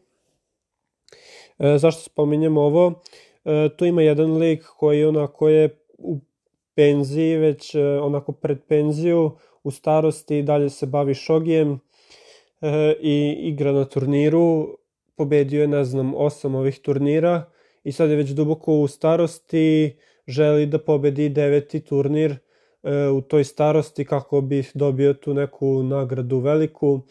E, 1.59 1.77
zašto 1.77 2.01
spominjem 2.01 2.57
ovo? 2.57 3.01
E, 3.45 3.69
tu 3.77 3.85
ima 3.85 4.01
jedan 4.01 4.37
lik 4.37 4.63
koji 4.77 5.05
onako 5.05 5.49
je 5.49 5.79
u 5.97 6.19
penziji, 6.75 7.37
već 7.37 7.75
e, 7.75 7.83
onako 7.83 8.31
pred 8.31 8.59
penziju, 8.67 9.31
u 9.63 9.71
starosti 9.71 10.43
dalje 10.43 10.69
se 10.69 10.85
bavi 10.85 11.13
šogijem 11.13 11.79
e, 12.61 12.93
i 13.01 13.35
igra 13.39 13.71
na 13.71 13.85
turniru, 13.85 14.77
pobedio 15.15 15.61
je, 15.61 15.67
ne 15.67 15.83
znam, 15.83 16.13
osam 16.15 16.55
ovih 16.55 16.79
turnira 16.79 17.51
i 17.83 17.91
sad 17.91 18.09
je 18.09 18.15
već 18.15 18.29
duboko 18.29 18.73
u 18.73 18.87
starosti, 18.87 19.97
želi 20.27 20.65
da 20.65 20.79
pobedi 20.79 21.29
deveti 21.29 21.79
turnir 21.79 22.31
e, 22.31 23.07
u 23.07 23.21
toj 23.21 23.43
starosti 23.43 24.05
kako 24.05 24.41
bi 24.41 24.63
dobio 24.73 25.13
tu 25.13 25.33
neku 25.33 25.83
nagradu 25.83 26.39
veliku 26.39 27.01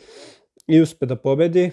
i 0.67 0.81
uspe 0.81 1.07
da 1.07 1.17
pobedi. 1.17 1.71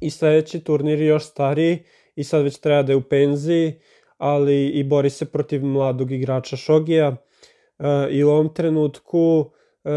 I 0.00 0.10
sledeći 0.10 0.60
turnir 0.60 1.00
je 1.00 1.06
još 1.06 1.24
stariji 1.24 1.78
i 2.16 2.24
sad 2.24 2.42
već 2.42 2.58
treba 2.58 2.82
da 2.82 2.92
je 2.92 2.96
u 2.96 3.02
penziji, 3.02 3.80
ali 4.18 4.68
i 4.68 4.84
bori 4.84 5.10
se 5.10 5.24
protiv 5.24 5.64
mladog 5.64 6.12
igrača 6.12 6.56
Šogija. 6.56 7.16
E, 7.78 8.08
I 8.10 8.24
u 8.24 8.30
ovom 8.30 8.54
trenutku 8.54 9.50
e, 9.84 9.90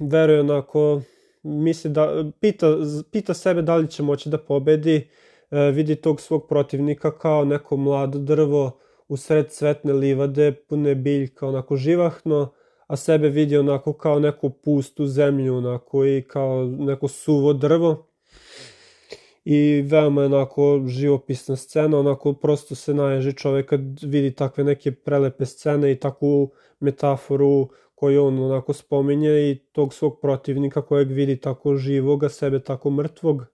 veruje 0.00 0.40
onako, 0.40 1.00
misli 1.42 1.90
da, 1.90 2.24
pita, 2.40 2.66
pita 3.10 3.34
sebe 3.34 3.62
da 3.62 3.76
li 3.76 3.90
će 3.90 4.02
moći 4.02 4.28
da 4.28 4.38
pobedi, 4.38 5.08
e, 5.50 5.70
vidi 5.70 5.96
tog 5.96 6.20
svog 6.20 6.48
protivnika 6.48 7.18
kao 7.18 7.44
neko 7.44 7.76
mlado 7.76 8.18
drvo 8.18 8.78
u 9.08 9.16
sred 9.16 9.50
cvetne 9.50 9.92
livade, 9.92 10.52
pune 10.52 10.94
biljka, 10.94 11.46
onako 11.46 11.76
živahno, 11.76 12.52
a 12.86 12.96
sebe 12.96 13.28
vidi 13.28 13.56
onako 13.56 13.92
kao 13.92 14.18
neku 14.20 14.50
pustu 14.50 15.06
zemlju, 15.06 15.56
onako 15.56 16.04
i 16.04 16.22
kao 16.28 16.64
neko 16.64 17.08
suvo 17.08 17.52
drvo. 17.52 18.08
I 19.44 19.82
veoma 19.86 20.22
je 20.22 20.26
onako 20.26 20.82
živopisna 20.86 21.56
scena, 21.56 21.98
onako 21.98 22.32
prosto 22.32 22.74
se 22.74 22.94
naježi 22.94 23.32
čovek 23.32 23.68
kad 23.68 23.80
vidi 24.02 24.34
takve 24.34 24.64
neke 24.64 24.92
prelepe 24.92 25.46
scene 25.46 25.92
i 25.92 26.00
takvu 26.00 26.50
metaforu 26.80 27.68
koju 27.98 28.24
on 28.24 28.38
onako 28.38 28.72
spominje 28.72 29.50
i 29.50 29.58
tog 29.72 29.94
svog 29.94 30.20
protivnika 30.20 30.82
kojeg 30.82 31.10
vidi 31.10 31.36
tako 31.40 31.76
živog, 31.76 32.24
a 32.24 32.28
sebe 32.28 32.60
tako 32.60 32.90
mrtvog. 32.90 33.46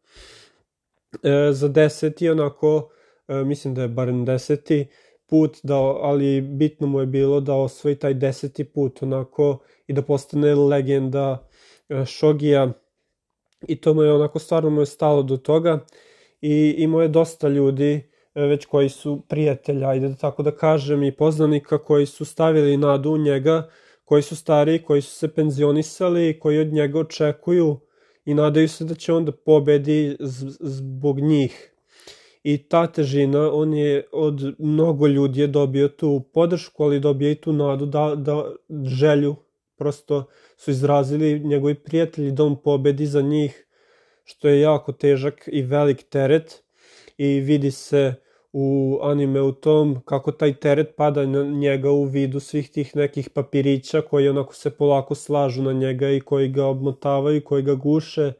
E, 1.23 1.53
za 1.53 1.69
deseti 1.69 2.29
onako, 2.29 2.91
e, 3.29 3.35
mislim 3.45 3.75
da 3.75 3.83
je 3.83 3.89
barem 3.89 4.25
deseti, 4.25 4.87
put, 5.27 5.59
da, 5.63 5.77
ali 5.79 6.41
bitno 6.41 6.87
mu 6.87 7.01
je 7.01 7.07
bilo 7.07 7.41
da 7.41 7.55
osvoji 7.55 7.97
taj 7.97 8.15
deseti 8.15 8.65
put 8.65 9.03
onako 9.03 9.59
i 9.87 9.93
da 9.93 10.03
postane 10.03 10.55
legenda 10.55 11.49
e, 11.89 12.05
Šogija 12.05 12.73
i 13.69 13.81
to 13.81 13.95
mu 13.95 14.03
je 14.03 14.13
onako 14.13 14.39
stvarno 14.39 14.71
mu 14.71 14.83
je 14.83 14.87
stalo 14.87 15.23
do 15.23 15.37
toga 15.37 15.85
i 16.41 16.75
imao 16.79 17.03
je 17.03 17.09
dosta 17.09 17.49
ljudi 17.49 17.93
e, 18.35 18.43
već 18.43 18.67
koji 18.67 18.89
su 18.89 19.23
prijatelja, 19.29 19.89
ajde 19.89 20.09
da 20.09 20.15
tako 20.15 20.43
da 20.43 20.51
kažem, 20.51 21.03
i 21.03 21.17
poznanika 21.17 21.79
koji 21.79 22.07
su 22.07 22.25
stavili 22.25 22.77
nadu 22.77 23.11
u 23.11 23.19
njega, 23.19 23.69
koji 24.05 24.23
su 24.23 24.37
stari, 24.37 24.83
koji 24.83 25.03
su 25.03 25.15
se 25.15 25.29
penzionisali, 25.35 26.39
koji 26.39 26.59
od 26.59 26.73
njega 26.73 26.99
očekuju 26.99 27.81
i 28.25 28.35
nadaju 28.35 28.69
se 28.69 28.85
da 28.85 28.95
će 28.95 29.13
on 29.13 29.25
da 29.25 29.33
pobedi 29.33 30.17
zbog 30.61 31.21
njih. 31.21 31.71
I 32.43 32.59
ta 32.69 32.87
težina, 32.87 33.53
on 33.53 33.75
je 33.75 34.07
od 34.13 34.55
mnogo 34.59 35.07
ljudi 35.07 35.41
je 35.41 35.47
dobio 35.47 35.89
tu 35.89 36.23
podršku, 36.33 36.85
ali 36.85 37.01
dobio 37.01 37.31
i 37.31 37.35
tu 37.35 37.53
nadu 37.53 37.87
da, 37.87 38.15
da 38.15 38.53
želju, 38.85 39.37
prosto 39.77 40.25
su 40.57 40.71
izrazili 40.71 41.41
njegovi 41.41 41.75
prijatelji 41.75 42.33
da 42.33 42.45
on 42.45 42.63
pobedi 42.63 43.07
za 43.07 43.23
njih, 43.23 43.67
što 44.25 44.49
je 44.49 44.61
jako 44.61 44.93
težak 44.93 45.49
i 45.53 45.63
velik 45.63 46.03
teret. 46.03 46.65
I 47.19 47.41
vidi 47.41 47.71
se 47.71 48.15
u 48.57 48.99
anime 49.03 49.41
u 49.43 49.53
tom 49.53 50.01
kako 50.05 50.33
taj 50.33 50.55
teret 50.55 50.97
pada 50.97 51.27
na 51.27 51.43
njega 51.43 51.91
u 51.91 52.05
vidu 52.05 52.41
svih 52.41 52.71
tih 52.71 52.97
nekih 52.97 53.31
papirića 53.31 54.01
koji 54.01 54.29
onako 54.29 54.55
se 54.55 54.71
polako 54.71 55.15
slažu 55.15 55.63
na 55.63 55.73
njega 55.73 56.11
i 56.11 56.21
koji 56.21 56.49
ga 56.49 56.67
obmotavaju, 56.67 57.45
koji 57.45 57.63
ga 57.63 57.75
guše. 57.75 58.33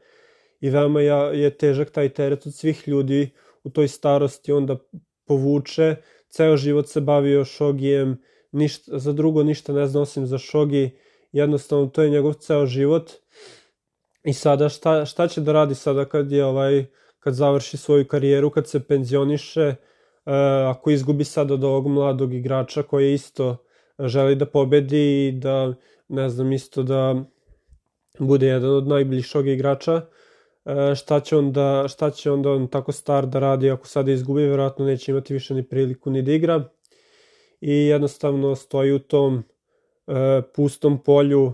I 0.61 0.69
veoma 0.69 1.01
je 1.01 1.49
težak 1.57 1.89
taj 1.91 2.09
teret 2.09 2.47
od 2.47 2.53
svih 2.53 2.87
ljudi 2.87 3.29
u 3.63 3.69
toj 3.69 3.87
starosti 3.87 4.51
onda 4.51 4.77
povuče, 5.25 5.95
ceo 6.29 6.57
život 6.57 6.87
se 6.87 7.01
bavio 7.01 7.45
šogijem, 7.45 8.17
ništa, 8.51 8.99
za 8.99 9.13
drugo 9.13 9.43
ništa 9.43 9.73
ne 9.73 9.87
zna 9.87 10.01
osim 10.01 10.25
za 10.25 10.37
šogi, 10.37 10.89
jednostavno 11.31 11.87
to 11.87 12.03
je 12.03 12.09
njegov 12.09 12.33
ceo 12.33 12.65
život. 12.65 13.11
I 14.23 14.33
sada 14.33 14.69
šta, 14.69 15.05
šta 15.05 15.27
će 15.27 15.41
da 15.41 15.51
radi 15.51 15.75
sada 15.75 16.05
kad 16.05 16.31
je 16.31 16.45
ovaj 16.45 16.85
kad 17.19 17.33
završi 17.33 17.77
svoju 17.77 18.07
karijeru, 18.07 18.49
kad 18.49 18.69
se 18.69 18.79
penzioniše, 18.79 19.75
ako 20.67 20.91
izgubi 20.91 21.23
sad 21.23 21.51
od 21.51 21.63
ovog 21.63 21.87
mladog 21.87 22.33
igrača 22.33 22.83
koji 22.83 23.13
isto 23.13 23.57
želi 23.99 24.35
da 24.35 24.45
pobedi 24.45 25.27
i 25.27 25.31
da, 25.31 25.73
ne 26.07 26.29
znam, 26.29 26.53
isto 26.53 26.83
da 26.83 27.23
bude 28.19 28.47
jedan 28.47 28.69
od 28.69 28.87
najboljih 28.87 29.25
šogi 29.25 29.51
igrača, 29.51 30.01
E, 30.65 30.95
šta 30.95 31.19
će 31.19 31.37
onda, 31.37 31.87
šta 31.87 32.11
će 32.11 32.31
onda 32.31 32.51
on 32.51 32.67
tako 32.67 32.91
star 32.91 33.27
da 33.27 33.39
radi 33.39 33.71
ako 33.71 33.87
sada 33.87 34.11
izgubi, 34.11 34.47
verovatno 34.47 34.85
neće 34.85 35.11
imati 35.11 35.33
više 35.33 35.53
ni 35.53 35.63
priliku 35.63 36.09
ni 36.09 36.21
da 36.21 36.31
igra. 36.31 36.69
I 37.61 37.71
jednostavno 37.71 38.55
stoji 38.55 38.93
u 38.93 38.99
tom 38.99 39.43
e, 40.07 40.41
pustom 40.55 41.03
polju, 41.03 41.53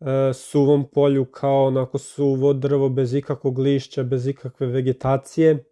e, 0.00 0.32
suvom 0.34 0.88
polju 0.90 1.24
kao 1.24 1.64
onako 1.64 1.98
suvo 1.98 2.52
drvo 2.52 2.88
bez 2.88 3.14
ikakvog 3.14 3.58
lišća, 3.58 4.02
bez 4.02 4.26
ikakve 4.26 4.66
vegetacije 4.66 5.64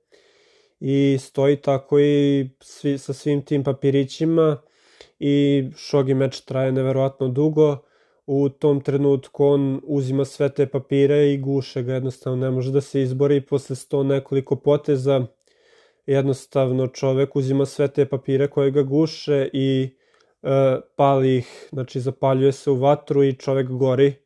i 0.84 1.18
stoji 1.20 1.56
tako 1.56 1.98
i 2.00 2.48
svi, 2.60 2.98
sa 2.98 3.12
svim 3.12 3.44
tim 3.44 3.64
papirićima 3.64 4.56
i 5.18 5.64
šogi 5.76 6.14
meč 6.14 6.40
traje 6.40 6.72
neverovatno 6.72 7.28
dugo 7.28 7.78
u 8.26 8.48
tom 8.48 8.80
trenutku 8.80 9.44
on 9.44 9.80
uzima 9.84 10.24
sve 10.24 10.48
te 10.54 10.66
papire 10.66 11.32
i 11.32 11.38
guše 11.38 11.82
ga, 11.82 11.94
jednostavno 11.94 12.44
ne 12.44 12.50
može 12.50 12.72
da 12.72 12.80
se 12.80 13.02
izbori 13.02 13.40
posle 13.40 13.76
sto 13.76 14.02
nekoliko 14.02 14.56
poteza 14.56 15.26
jednostavno 16.06 16.86
čovek 16.86 17.36
uzima 17.36 17.66
sve 17.66 17.88
te 17.88 18.06
papire 18.08 18.50
koje 18.50 18.70
ga 18.70 18.82
guše 18.82 19.48
i 19.52 19.96
e, 20.42 20.80
pali 20.96 21.36
ih, 21.36 21.68
znači 21.72 22.00
zapaljuje 22.00 22.52
se 22.52 22.70
u 22.70 22.76
vatru 22.76 23.24
i 23.24 23.32
čovek 23.32 23.68
gori. 23.68 24.21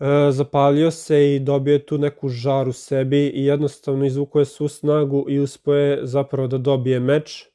E, 0.00 0.32
zapalio 0.32 0.90
se 0.90 1.34
i 1.34 1.38
dobio 1.40 1.72
je 1.72 1.86
tu 1.86 1.98
neku 1.98 2.28
žar 2.28 2.68
u 2.68 2.72
sebi 2.72 3.26
i 3.26 3.44
jednostavno 3.44 4.04
izvukuje 4.04 4.44
svu 4.44 4.68
snagu 4.68 5.26
i 5.28 5.38
uspoje 5.38 5.98
zapravo 6.02 6.48
da 6.48 6.58
dobije 6.58 7.00
meč. 7.00 7.46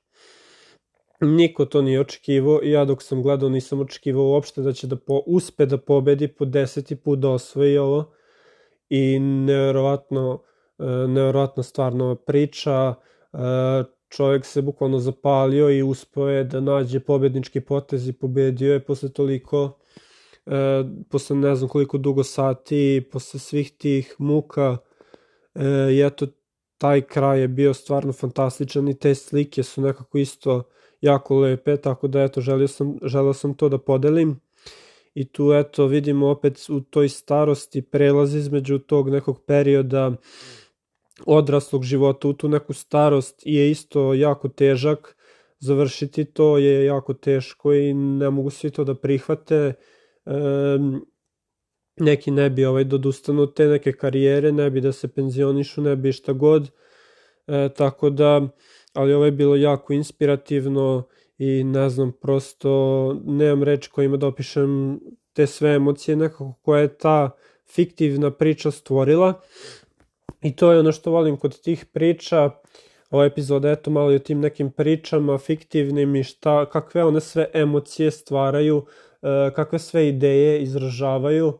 Niko 1.21 1.65
to 1.65 1.81
nije 1.81 1.99
očekivao 1.99 2.59
i 2.63 2.71
ja 2.71 2.85
dok 2.85 3.03
sam 3.03 3.23
gledao 3.23 3.49
nisam 3.49 3.79
očekivao 3.81 4.25
uopšte 4.25 4.61
da 4.61 4.73
će 4.73 4.87
da 4.87 4.95
po, 4.95 5.21
uspe 5.25 5.65
da 5.65 5.77
pobedi 5.77 6.27
po 6.27 6.45
deseti 6.45 6.95
put 6.95 7.19
da 7.19 7.29
osvoji 7.29 7.77
ovo. 7.77 8.11
I 8.89 9.19
nevjerovatno, 9.19 10.41
e, 10.79 10.83
nevjerovatno 10.85 11.63
stvarno 11.63 12.15
priča, 12.15 12.93
e, 13.33 13.37
čovjek 14.09 14.45
se 14.45 14.61
bukvalno 14.61 14.99
zapalio 14.99 15.69
i 15.69 15.83
uspeo 15.83 16.29
je 16.29 16.43
da 16.43 16.59
nađe 16.59 16.99
pobednički 16.99 17.61
potez 17.61 18.07
i 18.07 18.13
pobedio 18.13 18.73
je 18.73 18.85
posle 18.85 19.09
toliko, 19.09 19.77
e, 20.45 20.83
posle 21.09 21.35
ne 21.35 21.55
znam 21.55 21.69
koliko 21.69 21.97
dugo 21.97 22.23
sati, 22.23 23.07
posle 23.11 23.39
svih 23.39 23.71
tih 23.71 24.15
muka 24.17 24.77
i 25.91 26.01
eto 26.01 26.27
taj 26.77 27.01
kraj 27.01 27.41
je 27.41 27.47
bio 27.47 27.73
stvarno 27.73 28.13
fantastičan 28.13 28.87
i 28.87 28.99
te 28.99 29.15
slike 29.15 29.63
su 29.63 29.81
nekako 29.81 30.17
isto 30.17 30.63
jako 31.01 31.39
lepe, 31.39 31.77
tako 31.77 32.07
da 32.07 32.23
eto, 32.23 32.41
želio 32.41 32.67
sam, 32.67 32.97
želio 33.03 33.33
sam 33.33 33.53
to 33.53 33.69
da 33.69 33.77
podelim. 33.77 34.39
I 35.13 35.25
tu 35.25 35.53
eto 35.53 35.85
vidimo 35.87 36.29
opet 36.29 36.69
u 36.69 36.81
toj 36.81 37.09
starosti 37.09 37.81
prelaz 37.81 38.35
između 38.35 38.79
tog 38.79 39.09
nekog 39.09 39.41
perioda 39.45 40.11
odraslog 41.25 41.83
života 41.83 42.27
u 42.27 42.33
tu 42.33 42.49
neku 42.49 42.73
starost 42.73 43.41
je 43.45 43.71
isto 43.71 44.13
jako 44.13 44.49
težak. 44.49 45.17
Završiti 45.59 46.25
to 46.25 46.57
je 46.57 46.85
jako 46.85 47.13
teško 47.13 47.73
i 47.73 47.93
ne 47.93 48.29
mogu 48.29 48.49
svi 48.49 48.69
to 48.69 48.83
da 48.83 48.95
prihvate. 48.95 49.73
E, 50.25 50.31
neki 51.97 52.31
ne 52.31 52.49
bi 52.49 52.65
ovaj 52.65 52.83
dodustanu 52.83 53.47
te 53.47 53.67
neke 53.67 53.91
karijere, 53.91 54.51
ne 54.51 54.69
bi 54.69 54.81
da 54.81 54.91
se 54.91 55.07
penzionišu, 55.07 55.81
ne 55.81 55.95
bi 55.95 56.11
šta 56.11 56.33
god. 56.33 56.71
E, 57.47 57.69
tako 57.77 58.09
da 58.09 58.47
ali 58.95 59.13
ovo 59.13 59.25
je 59.25 59.31
bilo 59.31 59.55
jako 59.55 59.93
inspirativno 59.93 61.03
i 61.37 61.63
ne 61.63 61.89
znam, 61.89 62.11
prosto 62.11 63.13
nemam 63.25 63.63
reč 63.63 63.87
kojima 63.87 64.17
da 64.17 64.27
opišem 64.27 64.99
te 65.33 65.47
sve 65.47 65.75
emocije 65.75 66.15
nekako 66.15 66.53
koje 66.61 66.81
je 66.81 66.97
ta 66.97 67.31
fiktivna 67.65 68.31
priča 68.31 68.71
stvorila. 68.71 69.41
I 70.41 70.55
to 70.55 70.71
je 70.71 70.79
ono 70.79 70.91
što 70.91 71.11
volim 71.11 71.37
kod 71.37 71.61
tih 71.61 71.85
priča. 71.85 72.49
Ova 73.09 73.25
epizoda 73.25 73.71
eto 73.71 73.91
malo 73.91 74.11
i 74.11 74.15
o 74.15 74.19
tim 74.19 74.39
nekim 74.39 74.71
pričama 74.71 75.37
fiktivnim 75.37 76.15
i 76.15 76.23
šta, 76.23 76.69
kakve 76.69 77.03
one 77.03 77.21
sve 77.21 77.49
emocije 77.53 78.11
stvaraju, 78.11 78.85
kakve 79.55 79.79
sve 79.79 80.07
ideje 80.07 80.61
izražavaju 80.61 81.59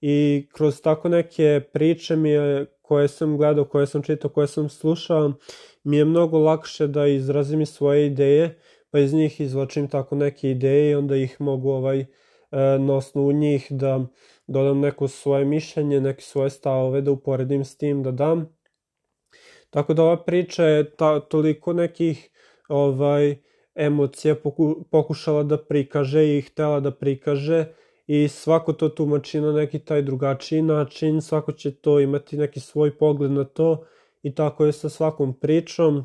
i 0.00 0.46
kroz 0.52 0.80
tako 0.80 1.08
neke 1.08 1.60
priče 1.72 2.16
mi 2.16 2.30
je 2.30 2.66
koje 2.82 3.08
sam 3.08 3.36
gledao, 3.36 3.64
koje 3.64 3.86
sam 3.86 4.02
čitao, 4.02 4.30
koje 4.30 4.46
sam 4.46 4.68
slušao, 4.68 5.32
mi 5.84 5.96
je 5.96 6.04
mnogo 6.04 6.38
lakše 6.38 6.86
da 6.86 7.06
izrazim 7.06 7.66
svoje 7.66 8.06
ideje, 8.06 8.58
pa 8.90 8.98
iz 8.98 9.14
njih 9.14 9.40
izvlačim 9.40 9.88
tako 9.88 10.16
neke 10.16 10.50
ideje 10.50 10.90
i 10.90 10.94
onda 10.94 11.16
ih 11.16 11.40
mogu 11.40 11.70
ovaj, 11.70 12.00
e, 12.00 12.06
na 12.78 12.94
osnovu 12.94 13.32
njih 13.32 13.66
da 13.70 14.06
dodam 14.46 14.80
neko 14.80 15.08
svoje 15.08 15.44
mišljenje, 15.44 16.00
neke 16.00 16.22
svoje 16.22 16.50
stavove, 16.50 17.00
da 17.00 17.10
uporedim 17.10 17.64
s 17.64 17.76
tim, 17.76 18.02
da 18.02 18.10
dam. 18.10 18.56
Tako 19.70 19.94
da 19.94 20.02
ova 20.02 20.24
priča 20.24 20.64
je 20.64 20.90
ta, 20.90 21.20
toliko 21.20 21.72
nekih 21.72 22.30
ovaj, 22.68 23.36
emocija 23.74 24.34
poku, 24.34 24.84
pokušala 24.90 25.42
da 25.42 25.58
prikaže 25.58 26.38
i 26.38 26.40
htela 26.40 26.80
da 26.80 26.90
prikaže 26.90 27.66
i 28.06 28.28
svako 28.28 28.72
to 28.72 28.88
tumači 28.88 29.40
na 29.40 29.52
neki 29.52 29.78
taj 29.78 30.02
drugačiji 30.02 30.62
način, 30.62 31.22
svako 31.22 31.52
će 31.52 31.74
to 31.74 32.00
imati 32.00 32.36
neki 32.36 32.60
svoj 32.60 32.98
pogled 32.98 33.30
na 33.30 33.44
to 33.44 33.84
i 34.22 34.34
tako 34.34 34.64
je 34.64 34.72
sa 34.72 34.88
svakom 34.88 35.34
pričom 35.34 36.04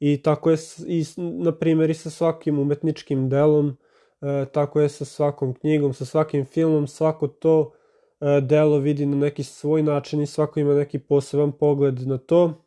i 0.00 0.22
tako 0.22 0.50
je 0.50 0.56
i, 0.86 1.04
na 1.16 1.52
primjer 1.52 1.90
i 1.90 1.94
sa 1.94 2.10
svakim 2.10 2.58
umetničkim 2.58 3.28
delom, 3.28 3.76
e, 4.20 4.44
tako 4.52 4.80
je 4.80 4.88
sa 4.88 5.04
svakom 5.04 5.54
knjigom, 5.54 5.94
sa 5.94 6.04
svakim 6.04 6.44
filmom, 6.44 6.86
svako 6.86 7.28
to 7.28 7.72
e, 8.20 8.40
delo 8.40 8.78
vidi 8.78 9.06
na 9.06 9.16
neki 9.16 9.44
svoj 9.44 9.82
način 9.82 10.22
i 10.22 10.26
svako 10.26 10.60
ima 10.60 10.74
neki 10.74 10.98
poseban 10.98 11.52
pogled 11.52 12.06
na 12.06 12.18
to, 12.18 12.64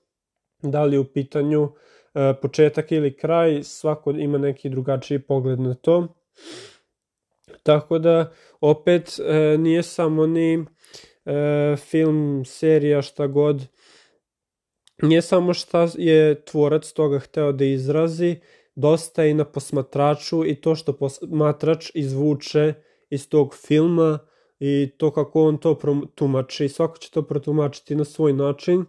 da 0.61 0.83
li 0.83 0.97
u 0.97 1.05
pitanju 1.05 1.63
e, 1.63 1.69
početak 2.41 2.91
ili 2.91 3.17
kraj, 3.17 3.63
svako 3.63 4.11
ima 4.11 4.37
neki 4.37 4.69
drugačiji 4.69 5.19
pogled 5.19 5.59
na 5.59 5.73
to. 5.73 6.07
Tako 7.63 7.99
da, 7.99 8.31
opet, 8.61 9.19
e, 9.19 9.57
nije 9.57 9.83
samo 9.83 10.27
ni 10.27 10.65
e, 11.25 11.75
film, 11.77 12.43
serija, 12.45 13.01
šta 13.01 13.27
god, 13.27 13.67
nije 15.01 15.21
samo 15.21 15.53
šta 15.53 15.87
je 15.97 16.45
tvorac 16.45 16.91
toga 16.91 17.19
hteo 17.19 17.51
da 17.51 17.65
izrazi, 17.65 18.35
dosta 18.75 19.23
je 19.23 19.31
i 19.31 19.33
na 19.33 19.45
posmatraču 19.45 20.45
i 20.45 20.55
to 20.55 20.75
što 20.75 20.93
posmatrač 20.93 21.91
izvuče 21.93 22.73
iz 23.09 23.29
tog 23.29 23.55
filma 23.55 24.19
i 24.59 24.91
to 24.97 25.11
kako 25.11 25.43
on 25.43 25.57
to 25.57 25.79
tumači. 26.15 26.69
Svako 26.69 26.97
će 26.97 27.11
to 27.11 27.21
protumačiti 27.21 27.95
na 27.95 28.05
svoj 28.05 28.33
način, 28.33 28.85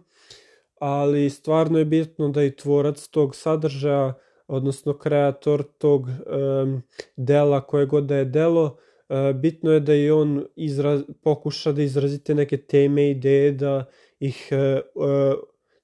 ali 0.79 1.29
stvarno 1.29 1.79
je 1.79 1.85
bitno 1.85 2.29
da 2.29 2.43
i 2.43 2.55
tvorac 2.55 3.07
tog 3.07 3.35
sadržaja 3.35 4.13
odnosno 4.47 4.97
kreator 4.97 5.63
tog 5.77 6.07
um, 6.07 6.81
dela 7.15 7.61
koje 7.61 7.85
god 7.85 8.03
da 8.03 8.15
je 8.15 8.25
delo, 8.25 8.77
uh, 9.09 9.35
bitno 9.35 9.71
je 9.71 9.79
da 9.79 9.95
i 9.95 10.11
on 10.11 10.45
izraz, 10.55 11.01
pokuša 11.21 11.71
da 11.71 11.81
izrazite 11.81 12.35
neke 12.35 12.57
teme, 12.57 13.09
ideje, 13.09 13.51
da 13.51 13.85
ih 14.19 14.49
uh, 14.95 15.33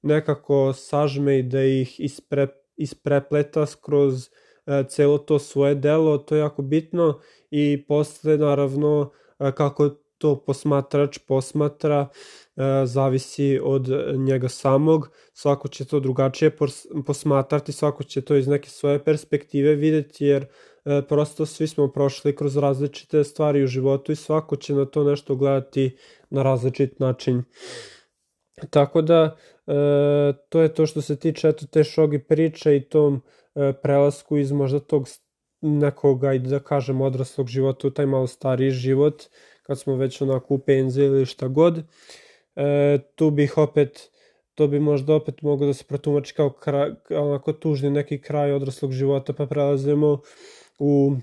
nekako 0.01 0.73
sažme 0.73 1.39
i 1.39 1.43
da 1.43 1.63
ih 1.63 1.99
ispre, 1.99 2.47
isprepleta 2.77 3.65
skroz 3.65 4.29
celo 4.89 5.17
to 5.17 5.39
svoje 5.39 5.75
delo, 5.75 6.17
to 6.17 6.35
je 6.35 6.39
jako 6.39 6.61
bitno 6.61 7.19
i 7.51 7.85
posle 7.87 8.37
naravno 8.37 9.11
kako 9.37 9.89
to 10.23 10.37
posmatrač 10.47 11.19
posmatra, 11.27 12.07
E, 12.55 12.85
zavisi 12.85 13.59
od 13.63 13.87
njega 14.15 14.49
samog, 14.49 15.09
svako 15.33 15.67
će 15.67 15.85
to 15.85 15.99
drugačije 15.99 16.51
posmatrati, 17.05 17.71
svako 17.71 18.03
će 18.03 18.21
to 18.21 18.35
iz 18.35 18.47
neke 18.47 18.69
svoje 18.69 19.03
perspektive 19.03 19.75
videti, 19.75 20.25
jer 20.25 20.45
e, 20.85 21.01
prosto 21.09 21.45
svi 21.45 21.67
smo 21.67 21.87
prošli 21.87 22.35
kroz 22.35 22.57
različite 22.57 23.23
stvari 23.23 23.63
u 23.63 23.67
životu 23.67 24.11
i 24.11 24.15
svako 24.15 24.55
će 24.55 24.73
na 24.73 24.85
to 24.85 25.03
nešto 25.03 25.35
gledati 25.35 25.97
na 26.29 26.43
različit 26.43 26.99
način. 26.99 27.43
Tako 28.69 29.01
da, 29.01 29.37
e, 29.67 29.73
to 30.49 30.61
je 30.61 30.73
to 30.73 30.85
što 30.85 31.01
se 31.01 31.19
tiče 31.19 31.49
eto, 31.49 31.65
te 31.65 31.83
šogi 31.83 32.19
priče 32.19 32.77
i 32.77 32.89
tom 32.89 33.21
e, 33.55 33.73
prelasku 33.83 34.37
iz 34.37 34.51
možda 34.51 34.79
tog 34.79 35.07
nekog, 35.61 36.23
ajde 36.23 36.49
da 36.49 36.59
kažem, 36.59 37.01
odraslog 37.01 37.47
života 37.47 37.87
u 37.87 37.91
taj 37.91 38.05
malo 38.05 38.27
stariji 38.27 38.71
život, 38.71 39.23
kad 39.63 39.79
smo 39.79 39.95
već 39.95 40.21
onako 40.21 40.53
u 40.53 40.57
penziji 40.57 41.05
ili 41.05 41.25
šta 41.25 41.47
god. 41.47 41.83
E, 42.55 42.99
tu 43.15 43.29
bih 43.29 43.57
opet, 43.57 44.11
to 44.55 44.67
bi 44.67 44.79
možda 44.79 45.15
opet 45.15 45.41
moglo 45.41 45.67
da 45.67 45.73
se 45.73 45.83
protumači 45.83 46.33
kao 46.33 46.49
kraj, 46.49 46.91
onako 47.09 47.53
tužni 47.53 47.89
neki 47.89 48.21
kraj 48.21 48.51
odraslog 48.51 48.91
života, 48.91 49.33
pa 49.33 49.45
prelazimo 49.45 50.19
u 50.79 51.15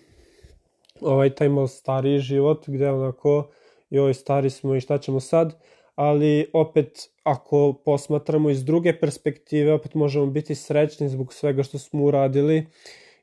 ovaj 1.00 1.35
taj 1.35 1.48
malo 1.48 1.68
stariji 1.68 2.18
život, 2.18 2.64
gde 2.66 2.90
onako, 2.90 3.50
joj, 3.90 4.14
stari 4.14 4.50
smo 4.50 4.74
i 4.74 4.81
šta 4.81 4.98
ćemo 4.98 5.20
sad, 5.20 5.61
ali 5.94 6.50
opet, 6.53 7.09
ako 7.22 7.72
posmatramo 7.85 8.50
iz 8.50 8.64
druge 8.64 9.00
perspektive, 9.00 9.72
opet 9.72 9.94
možemo 9.94 10.26
biti 10.26 10.55
srećni 10.55 11.09
zbog 11.09 11.35
svega 11.35 11.62
što 11.62 11.79
smo 11.79 12.05
uradili, 12.05 12.66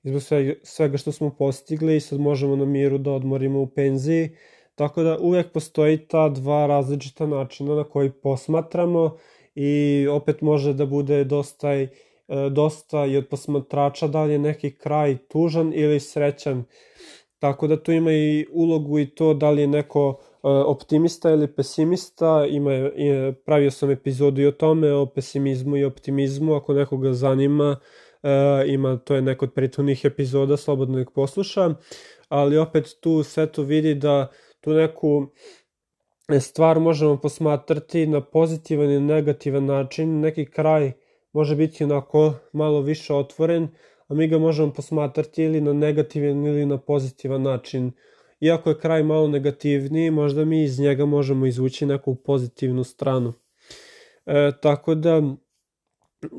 zbog 0.03 0.21
svega 0.63 0.97
što 0.97 1.11
smo 1.11 1.29
postigli 1.29 1.95
i 1.95 1.99
sad 1.99 2.19
možemo 2.19 2.55
na 2.55 2.65
miru 2.65 2.97
da 2.97 3.11
odmorimo 3.11 3.61
u 3.61 3.67
penziji, 3.67 4.29
Tako 4.77 5.03
da 5.03 5.17
uvek 5.19 5.51
postoji 5.51 5.97
ta 5.97 6.29
dva 6.29 6.67
različita 6.67 7.25
načina 7.27 7.75
na 7.75 7.83
koji 7.83 8.11
posmatramo 8.11 9.17
i 9.55 10.07
opet 10.11 10.41
može 10.41 10.73
da 10.73 10.85
bude 10.85 11.23
dosta, 11.23 11.73
e, 11.73 11.87
dosta 12.51 13.05
i 13.05 13.17
od 13.17 13.27
posmatrača 13.27 14.07
da 14.07 14.23
li 14.23 14.33
je 14.33 14.39
neki 14.39 14.71
kraj 14.71 15.17
tužan 15.17 15.73
ili 15.75 15.99
srećan. 15.99 16.63
Tako 17.39 17.67
da 17.67 17.83
tu 17.83 17.91
ima 17.91 18.11
i 18.11 18.45
ulogu 18.51 18.99
i 18.99 19.09
to 19.09 19.33
da 19.33 19.49
li 19.49 19.61
je 19.61 19.67
neko 19.67 20.19
e, 20.21 20.47
optimista 20.47 21.31
ili 21.31 21.47
pesimista, 21.47 22.45
ima, 22.49 22.89
pravio 23.45 23.71
sam 23.71 23.91
epizodu 23.91 24.41
i 24.41 24.47
o 24.47 24.51
tome, 24.51 24.93
o 24.93 25.05
pesimizmu 25.05 25.77
i 25.77 25.85
optimizmu, 25.85 26.53
ako 26.53 26.73
nekoga 26.73 27.13
zanima, 27.13 27.79
e, 28.23 28.29
ima, 28.67 28.97
to 28.97 29.15
je 29.15 29.21
neko 29.21 29.45
od 29.45 29.53
prethodnih 29.53 30.05
epizoda, 30.05 30.57
slobodno 30.57 30.97
nek 30.97 31.11
posluša, 31.11 31.73
ali 32.29 32.57
opet 32.57 32.97
tu 33.01 33.23
sve 33.23 33.51
to 33.51 33.63
vidi 33.63 33.95
da 33.95 34.27
tu 34.67 34.73
neku 34.73 35.27
stvar 36.39 36.79
možemo 36.79 37.17
posmatrati 37.17 38.07
na 38.07 38.21
pozitivan 38.21 38.91
i 38.91 38.99
negativan 38.99 39.65
način, 39.65 40.19
neki 40.19 40.45
kraj 40.45 40.91
može 41.33 41.55
biti 41.55 41.83
onako 41.83 42.33
malo 42.53 42.81
više 42.81 43.13
otvoren, 43.13 43.67
a 44.07 44.13
mi 44.13 44.27
ga 44.27 44.37
možemo 44.37 44.73
posmatrati 44.73 45.43
ili 45.43 45.61
na 45.61 45.73
negativan 45.73 46.45
ili 46.45 46.65
na 46.65 46.77
pozitivan 46.77 47.41
način. 47.41 47.91
Iako 48.39 48.69
je 48.69 48.79
kraj 48.79 49.03
malo 49.03 49.27
negativniji, 49.27 50.11
možda 50.11 50.45
mi 50.45 50.63
iz 50.63 50.79
njega 50.79 51.05
možemo 51.05 51.45
izvući 51.45 51.85
neku 51.85 52.15
pozitivnu 52.15 52.83
stranu. 52.83 53.33
E, 54.25 54.51
tako 54.61 54.95
da, 54.95 55.21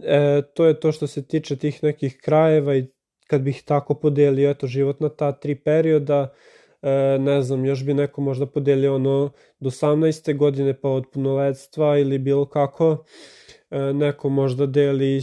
e, 0.05 0.43
to 0.55 0.67
je 0.67 0.81
to 0.81 0.93
što 0.93 1.07
se 1.07 1.27
tiče 1.27 1.57
tih 1.57 1.85
nekih 1.85 2.19
krajeva 2.25 2.77
i 2.77 2.87
kad 3.27 3.43
bih 3.43 3.63
tako 3.65 3.95
podelio 3.95 4.51
eto, 4.51 4.67
život 4.67 5.01
na 5.01 5.09
ta 5.09 5.33
tri 5.33 5.55
perioda, 5.55 6.35
e, 6.83 7.19
ne 7.19 7.43
znam, 7.43 7.65
još 7.65 7.85
bi 7.85 7.95
neko 7.95 8.21
možda 8.21 8.47
podelio 8.47 8.95
ono 8.95 9.31
do 9.61 9.71
18. 9.71 10.37
godine 10.37 10.81
pa 10.81 10.89
od 10.89 11.05
punoletstva 11.13 11.99
ili 11.99 12.19
bilo 12.19 12.47
kako, 12.47 13.05
e, 13.71 13.79
neko 13.79 14.29
možda 14.29 14.67
deli 14.67 15.23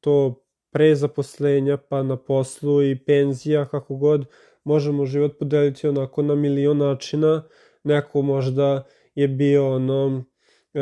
to 0.00 0.44
pre 0.70 0.94
zaposlenja 0.94 1.76
pa 1.76 2.02
na 2.02 2.16
poslu 2.16 2.82
i 2.82 2.98
penzija, 3.06 3.64
kako 3.64 3.96
god, 3.96 4.26
možemo 4.64 5.06
život 5.06 5.38
podeliti 5.38 5.88
onako 5.88 6.22
na 6.22 6.34
milion 6.34 6.78
načina, 6.78 7.42
neko 7.84 8.22
možda 8.22 8.84
je 9.14 9.28
bio 9.28 9.74
ono, 9.74 10.24
e, 10.74 10.80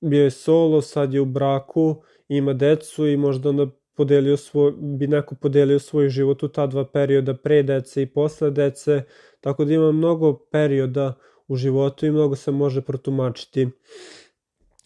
bio 0.00 0.24
je 0.24 0.30
solo, 0.30 0.82
sad 0.82 1.14
je 1.14 1.20
u 1.20 1.24
braku, 1.24 2.02
ima 2.28 2.52
decu 2.52 3.08
i 3.08 3.16
možda 3.16 3.48
onda 3.48 3.66
podelio 3.96 4.36
svoj, 4.36 4.72
bi 4.78 5.06
neko 5.06 5.34
podelio 5.34 5.78
svoj 5.78 6.08
život 6.08 6.42
u 6.42 6.48
ta 6.48 6.66
dva 6.66 6.84
perioda 6.84 7.34
pre 7.34 7.62
dece 7.62 8.02
i 8.02 8.06
posle 8.06 8.50
dece, 8.50 9.02
tako 9.40 9.64
da 9.64 9.74
ima 9.74 9.92
mnogo 9.92 10.38
perioda 10.50 11.14
u 11.48 11.56
životu 11.56 12.06
i 12.06 12.10
mnogo 12.10 12.36
se 12.36 12.50
može 12.50 12.80
protumačiti. 12.80 13.68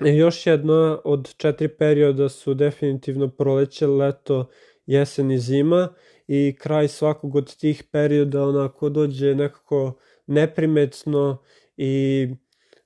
I 0.04 0.16
još 0.16 0.46
jedna 0.46 0.98
od 1.04 1.36
četiri 1.36 1.68
perioda 1.68 2.28
su 2.28 2.54
definitivno 2.54 3.28
proleće, 3.28 3.86
leto, 3.86 4.46
jesen 4.86 5.30
i 5.30 5.38
zima 5.38 5.88
i 6.28 6.56
kraj 6.58 6.88
svakog 6.88 7.34
od 7.34 7.56
tih 7.56 7.84
perioda 7.92 8.44
onako 8.44 8.88
dođe 8.88 9.34
nekako 9.34 9.98
neprimetno 10.26 11.42
i 11.76 12.28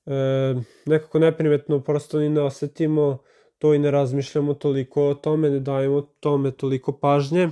e, 0.06 0.54
nekako 0.87 1.18
neprimetno 1.18 1.80
prosto 1.80 2.18
ni 2.18 2.28
ne 2.28 2.42
osetimo 2.42 3.18
to 3.60 3.74
i 3.74 3.78
ne 3.78 3.90
razmišljamo 3.90 4.54
toliko 4.54 5.02
o 5.08 5.14
tome, 5.14 5.50
ne 5.50 5.60
dajemo 5.60 6.00
tome 6.20 6.50
toliko 6.50 6.92
pažnje. 6.92 7.48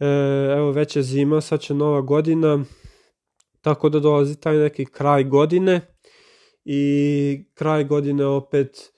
E, 0.00 0.06
evo 0.56 0.70
već 0.72 0.96
je 0.96 1.02
zima, 1.02 1.40
sad 1.40 1.60
će 1.60 1.74
nova 1.74 2.00
godina, 2.00 2.64
tako 3.60 3.88
da 3.88 4.00
dolazi 4.00 4.40
taj 4.40 4.56
neki 4.56 4.84
kraj 4.84 5.24
godine 5.24 5.80
i 6.64 7.44
kraj 7.54 7.84
godine 7.84 8.26
opet 8.26 8.92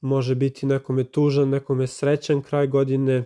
može 0.00 0.34
biti 0.34 0.66
nekome 0.66 1.04
tužan, 1.04 1.48
nekome 1.48 1.86
srećan 1.86 2.42
kraj 2.42 2.66
godine, 2.66 3.24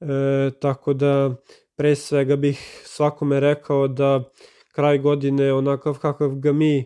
e, 0.00 0.50
tako 0.60 0.92
da 0.92 1.36
pre 1.76 1.96
svega 1.96 2.36
bih 2.36 2.82
svakome 2.84 3.40
rekao 3.40 3.88
da 3.88 4.30
kraj 4.72 4.98
godine 4.98 5.52
onakav 5.52 5.98
kakav 5.98 6.34
ga 6.34 6.52
mi 6.52 6.78
e, 6.78 6.84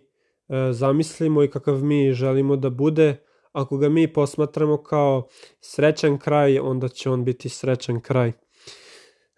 zamislimo 0.72 1.42
i 1.42 1.50
kakav 1.50 1.82
mi 1.82 2.12
želimo 2.12 2.56
da 2.56 2.70
bude, 2.70 3.23
ako 3.54 3.76
ga 3.76 3.88
mi 3.88 4.12
posmatramo 4.12 4.82
kao 4.82 5.28
srećan 5.60 6.18
kraj, 6.18 6.58
onda 6.58 6.88
će 6.88 7.10
on 7.10 7.24
biti 7.24 7.48
srećan 7.48 8.00
kraj. 8.00 8.32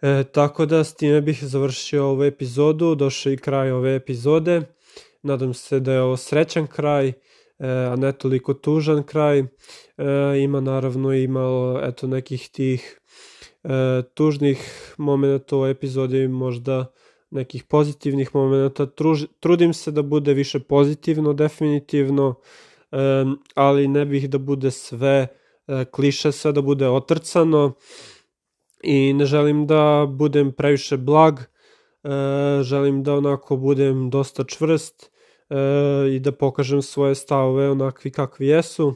E, 0.02 0.24
tako 0.32 0.66
da 0.66 0.84
s 0.84 0.94
time 0.94 1.20
bih 1.20 1.44
završio 1.44 2.06
ovu 2.06 2.24
epizodu, 2.24 2.94
došao 2.94 3.32
i 3.32 3.36
kraj 3.36 3.70
ove 3.70 3.94
epizode. 3.94 4.62
Nadam 5.22 5.54
se 5.54 5.80
da 5.80 5.92
je 5.92 6.02
ovo 6.02 6.16
srećan 6.16 6.66
kraj, 6.66 7.08
e, 7.08 7.14
a 7.58 7.96
ne 7.96 8.12
toliko 8.12 8.54
tužan 8.54 9.02
kraj. 9.02 9.38
E, 9.38 9.44
ima 10.42 10.60
naravno 10.60 11.14
i 11.14 11.28
malo 11.28 11.80
eto, 11.82 12.06
nekih 12.06 12.48
tih 12.48 13.00
e, 13.64 14.02
tužnih 14.14 14.94
momenta 14.98 15.56
u 15.56 15.66
epizodi, 15.66 16.28
možda 16.28 16.92
nekih 17.30 17.64
pozitivnih 17.64 18.34
momenta. 18.34 18.86
Trudim 19.40 19.74
se 19.74 19.90
da 19.90 20.02
bude 20.02 20.34
više 20.34 20.60
pozitivno, 20.60 21.32
definitivno, 21.32 22.34
e, 22.40 22.65
ali 23.54 23.88
ne 23.88 24.04
bih 24.04 24.30
da 24.30 24.38
bude 24.38 24.70
sve 24.70 25.28
e, 25.66 25.84
kliše, 25.84 26.32
sve 26.32 26.52
da 26.52 26.62
bude 26.62 26.88
otrcano 26.88 27.72
i 28.82 29.12
ne 29.12 29.24
želim 29.24 29.66
da 29.66 30.06
budem 30.08 30.52
previše 30.52 30.96
blag, 30.96 31.40
e, 31.40 31.46
želim 32.62 33.02
da 33.02 33.14
onako 33.14 33.56
budem 33.56 34.10
dosta 34.10 34.44
čvrst 34.44 35.10
e, 35.50 35.56
i 36.16 36.20
da 36.20 36.32
pokažem 36.32 36.82
svoje 36.82 37.14
stavove 37.14 37.70
onakvi 37.70 38.10
kakvi 38.10 38.46
jesu. 38.46 38.94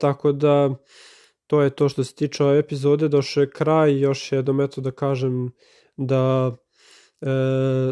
Tako 0.00 0.32
da 0.32 0.74
to 1.46 1.62
je 1.62 1.70
to 1.70 1.88
što 1.88 2.04
se 2.04 2.14
tiče 2.14 2.44
ove 2.44 2.58
epizode, 2.58 3.08
došao 3.08 3.40
je 3.40 3.50
kraj, 3.50 4.00
još 4.00 4.32
jednom 4.32 4.60
eto 4.60 4.80
da 4.80 4.90
kažem 4.90 5.50
da 5.96 6.56
e, 7.20 7.26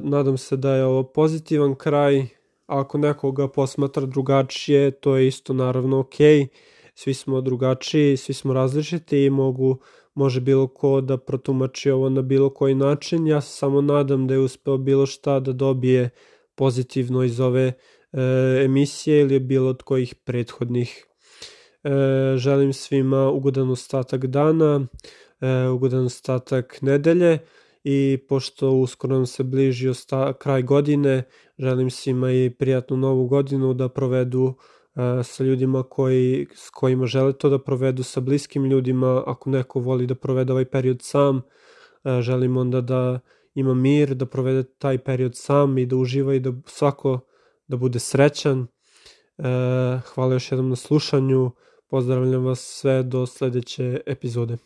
nadam 0.03 0.39
se 0.39 0.57
da 0.57 0.75
je 0.75 0.85
ovo 0.85 1.03
pozitivan 1.13 1.75
kraj, 1.75 2.27
ako 2.81 2.99
nekoga 2.99 3.49
posmatra 3.49 4.07
drugačije, 4.07 4.91
to 4.91 5.17
je 5.17 5.29
isto 5.29 5.53
naravno. 5.53 5.97
Okay 6.03 6.49
svi 6.95 7.15
smo 7.15 7.41
drugačiji, 7.41 8.17
svi 8.17 8.35
smo 8.35 8.53
različiti 8.53 9.25
i 9.25 9.31
mogu, 9.31 9.79
može 10.15 10.41
bilo 10.41 10.67
ko 10.67 11.01
da 11.01 11.17
protumači 11.17 11.91
ovo 11.91 12.09
na 12.09 12.23
bilo 12.23 12.51
koji 12.51 12.75
način. 12.75 13.27
Ja 13.27 13.41
se 13.41 13.57
samo 13.57 13.81
nadam 13.81 14.27
da 14.27 14.35
je 14.35 14.41
uspeo 14.41 14.77
bilo 14.77 15.07
šta 15.07 15.41
da 15.41 15.53
dobije 15.53 16.11
pozitivno 16.55 17.23
iz 17.23 17.41
ove 17.41 17.63
e, 17.63 17.73
emisije 18.65 19.21
ili 19.21 19.41
bilo 19.41 19.71
od 19.71 19.83
kojih 19.83 20.15
prethodnih. 20.15 21.07
E, 21.85 21.91
želim 22.37 22.73
svima 22.73 23.31
ugodan 23.31 23.71
ostatak 23.71 24.27
dana, 24.27 24.87
e, 25.41 25.69
ugodan 25.69 26.05
ostatak 26.05 26.83
nedelje 26.83 27.39
i 27.85 28.19
pošto 28.29 28.71
uskoro 28.71 29.17
nam 29.17 29.27
se 29.27 29.43
bliži 29.43 29.89
osta, 29.89 30.33
kraj 30.33 30.63
godine, 30.63 31.23
želim 31.63 31.91
svima 31.91 32.33
i 32.33 32.51
prijatnu 32.59 32.97
novu 32.97 33.27
godinu 33.27 33.75
da 33.75 33.89
provedu 33.89 34.55
sa 35.23 35.45
ljudima 35.45 35.83
koji, 35.83 36.47
s 36.55 36.71
kojima 36.71 37.07
žele 37.07 37.33
to 37.33 37.49
da 37.49 37.59
provedu, 37.59 38.03
sa 38.03 38.21
bliskim 38.21 38.65
ljudima, 38.65 39.23
ako 39.27 39.51
neko 39.51 39.81
voli 39.81 40.07
da 40.07 40.15
provede 40.15 40.53
ovaj 40.53 40.65
period 40.65 40.99
sam, 41.03 41.43
želim 42.21 42.57
onda 42.57 42.81
da 42.81 43.21
ima 43.55 43.75
mir, 43.75 44.15
da 44.15 44.27
provede 44.27 44.63
taj 44.79 44.99
period 44.99 45.37
sam 45.37 45.79
i 45.79 45.87
da 45.87 45.97
uživa 45.97 46.35
i 46.35 46.41
da 46.41 46.53
svako 46.67 47.21
da 47.69 47.77
bude 47.77 47.99
srećan. 47.99 48.67
Hvala 50.15 50.33
još 50.33 50.53
jednom 50.53 50.69
na 50.69 50.77
slušanju, 50.77 51.51
pozdravljam 51.91 52.45
vas 52.45 52.61
sve 52.61 53.03
do 53.03 53.27
sledeće 53.27 54.01
epizode. 54.07 54.57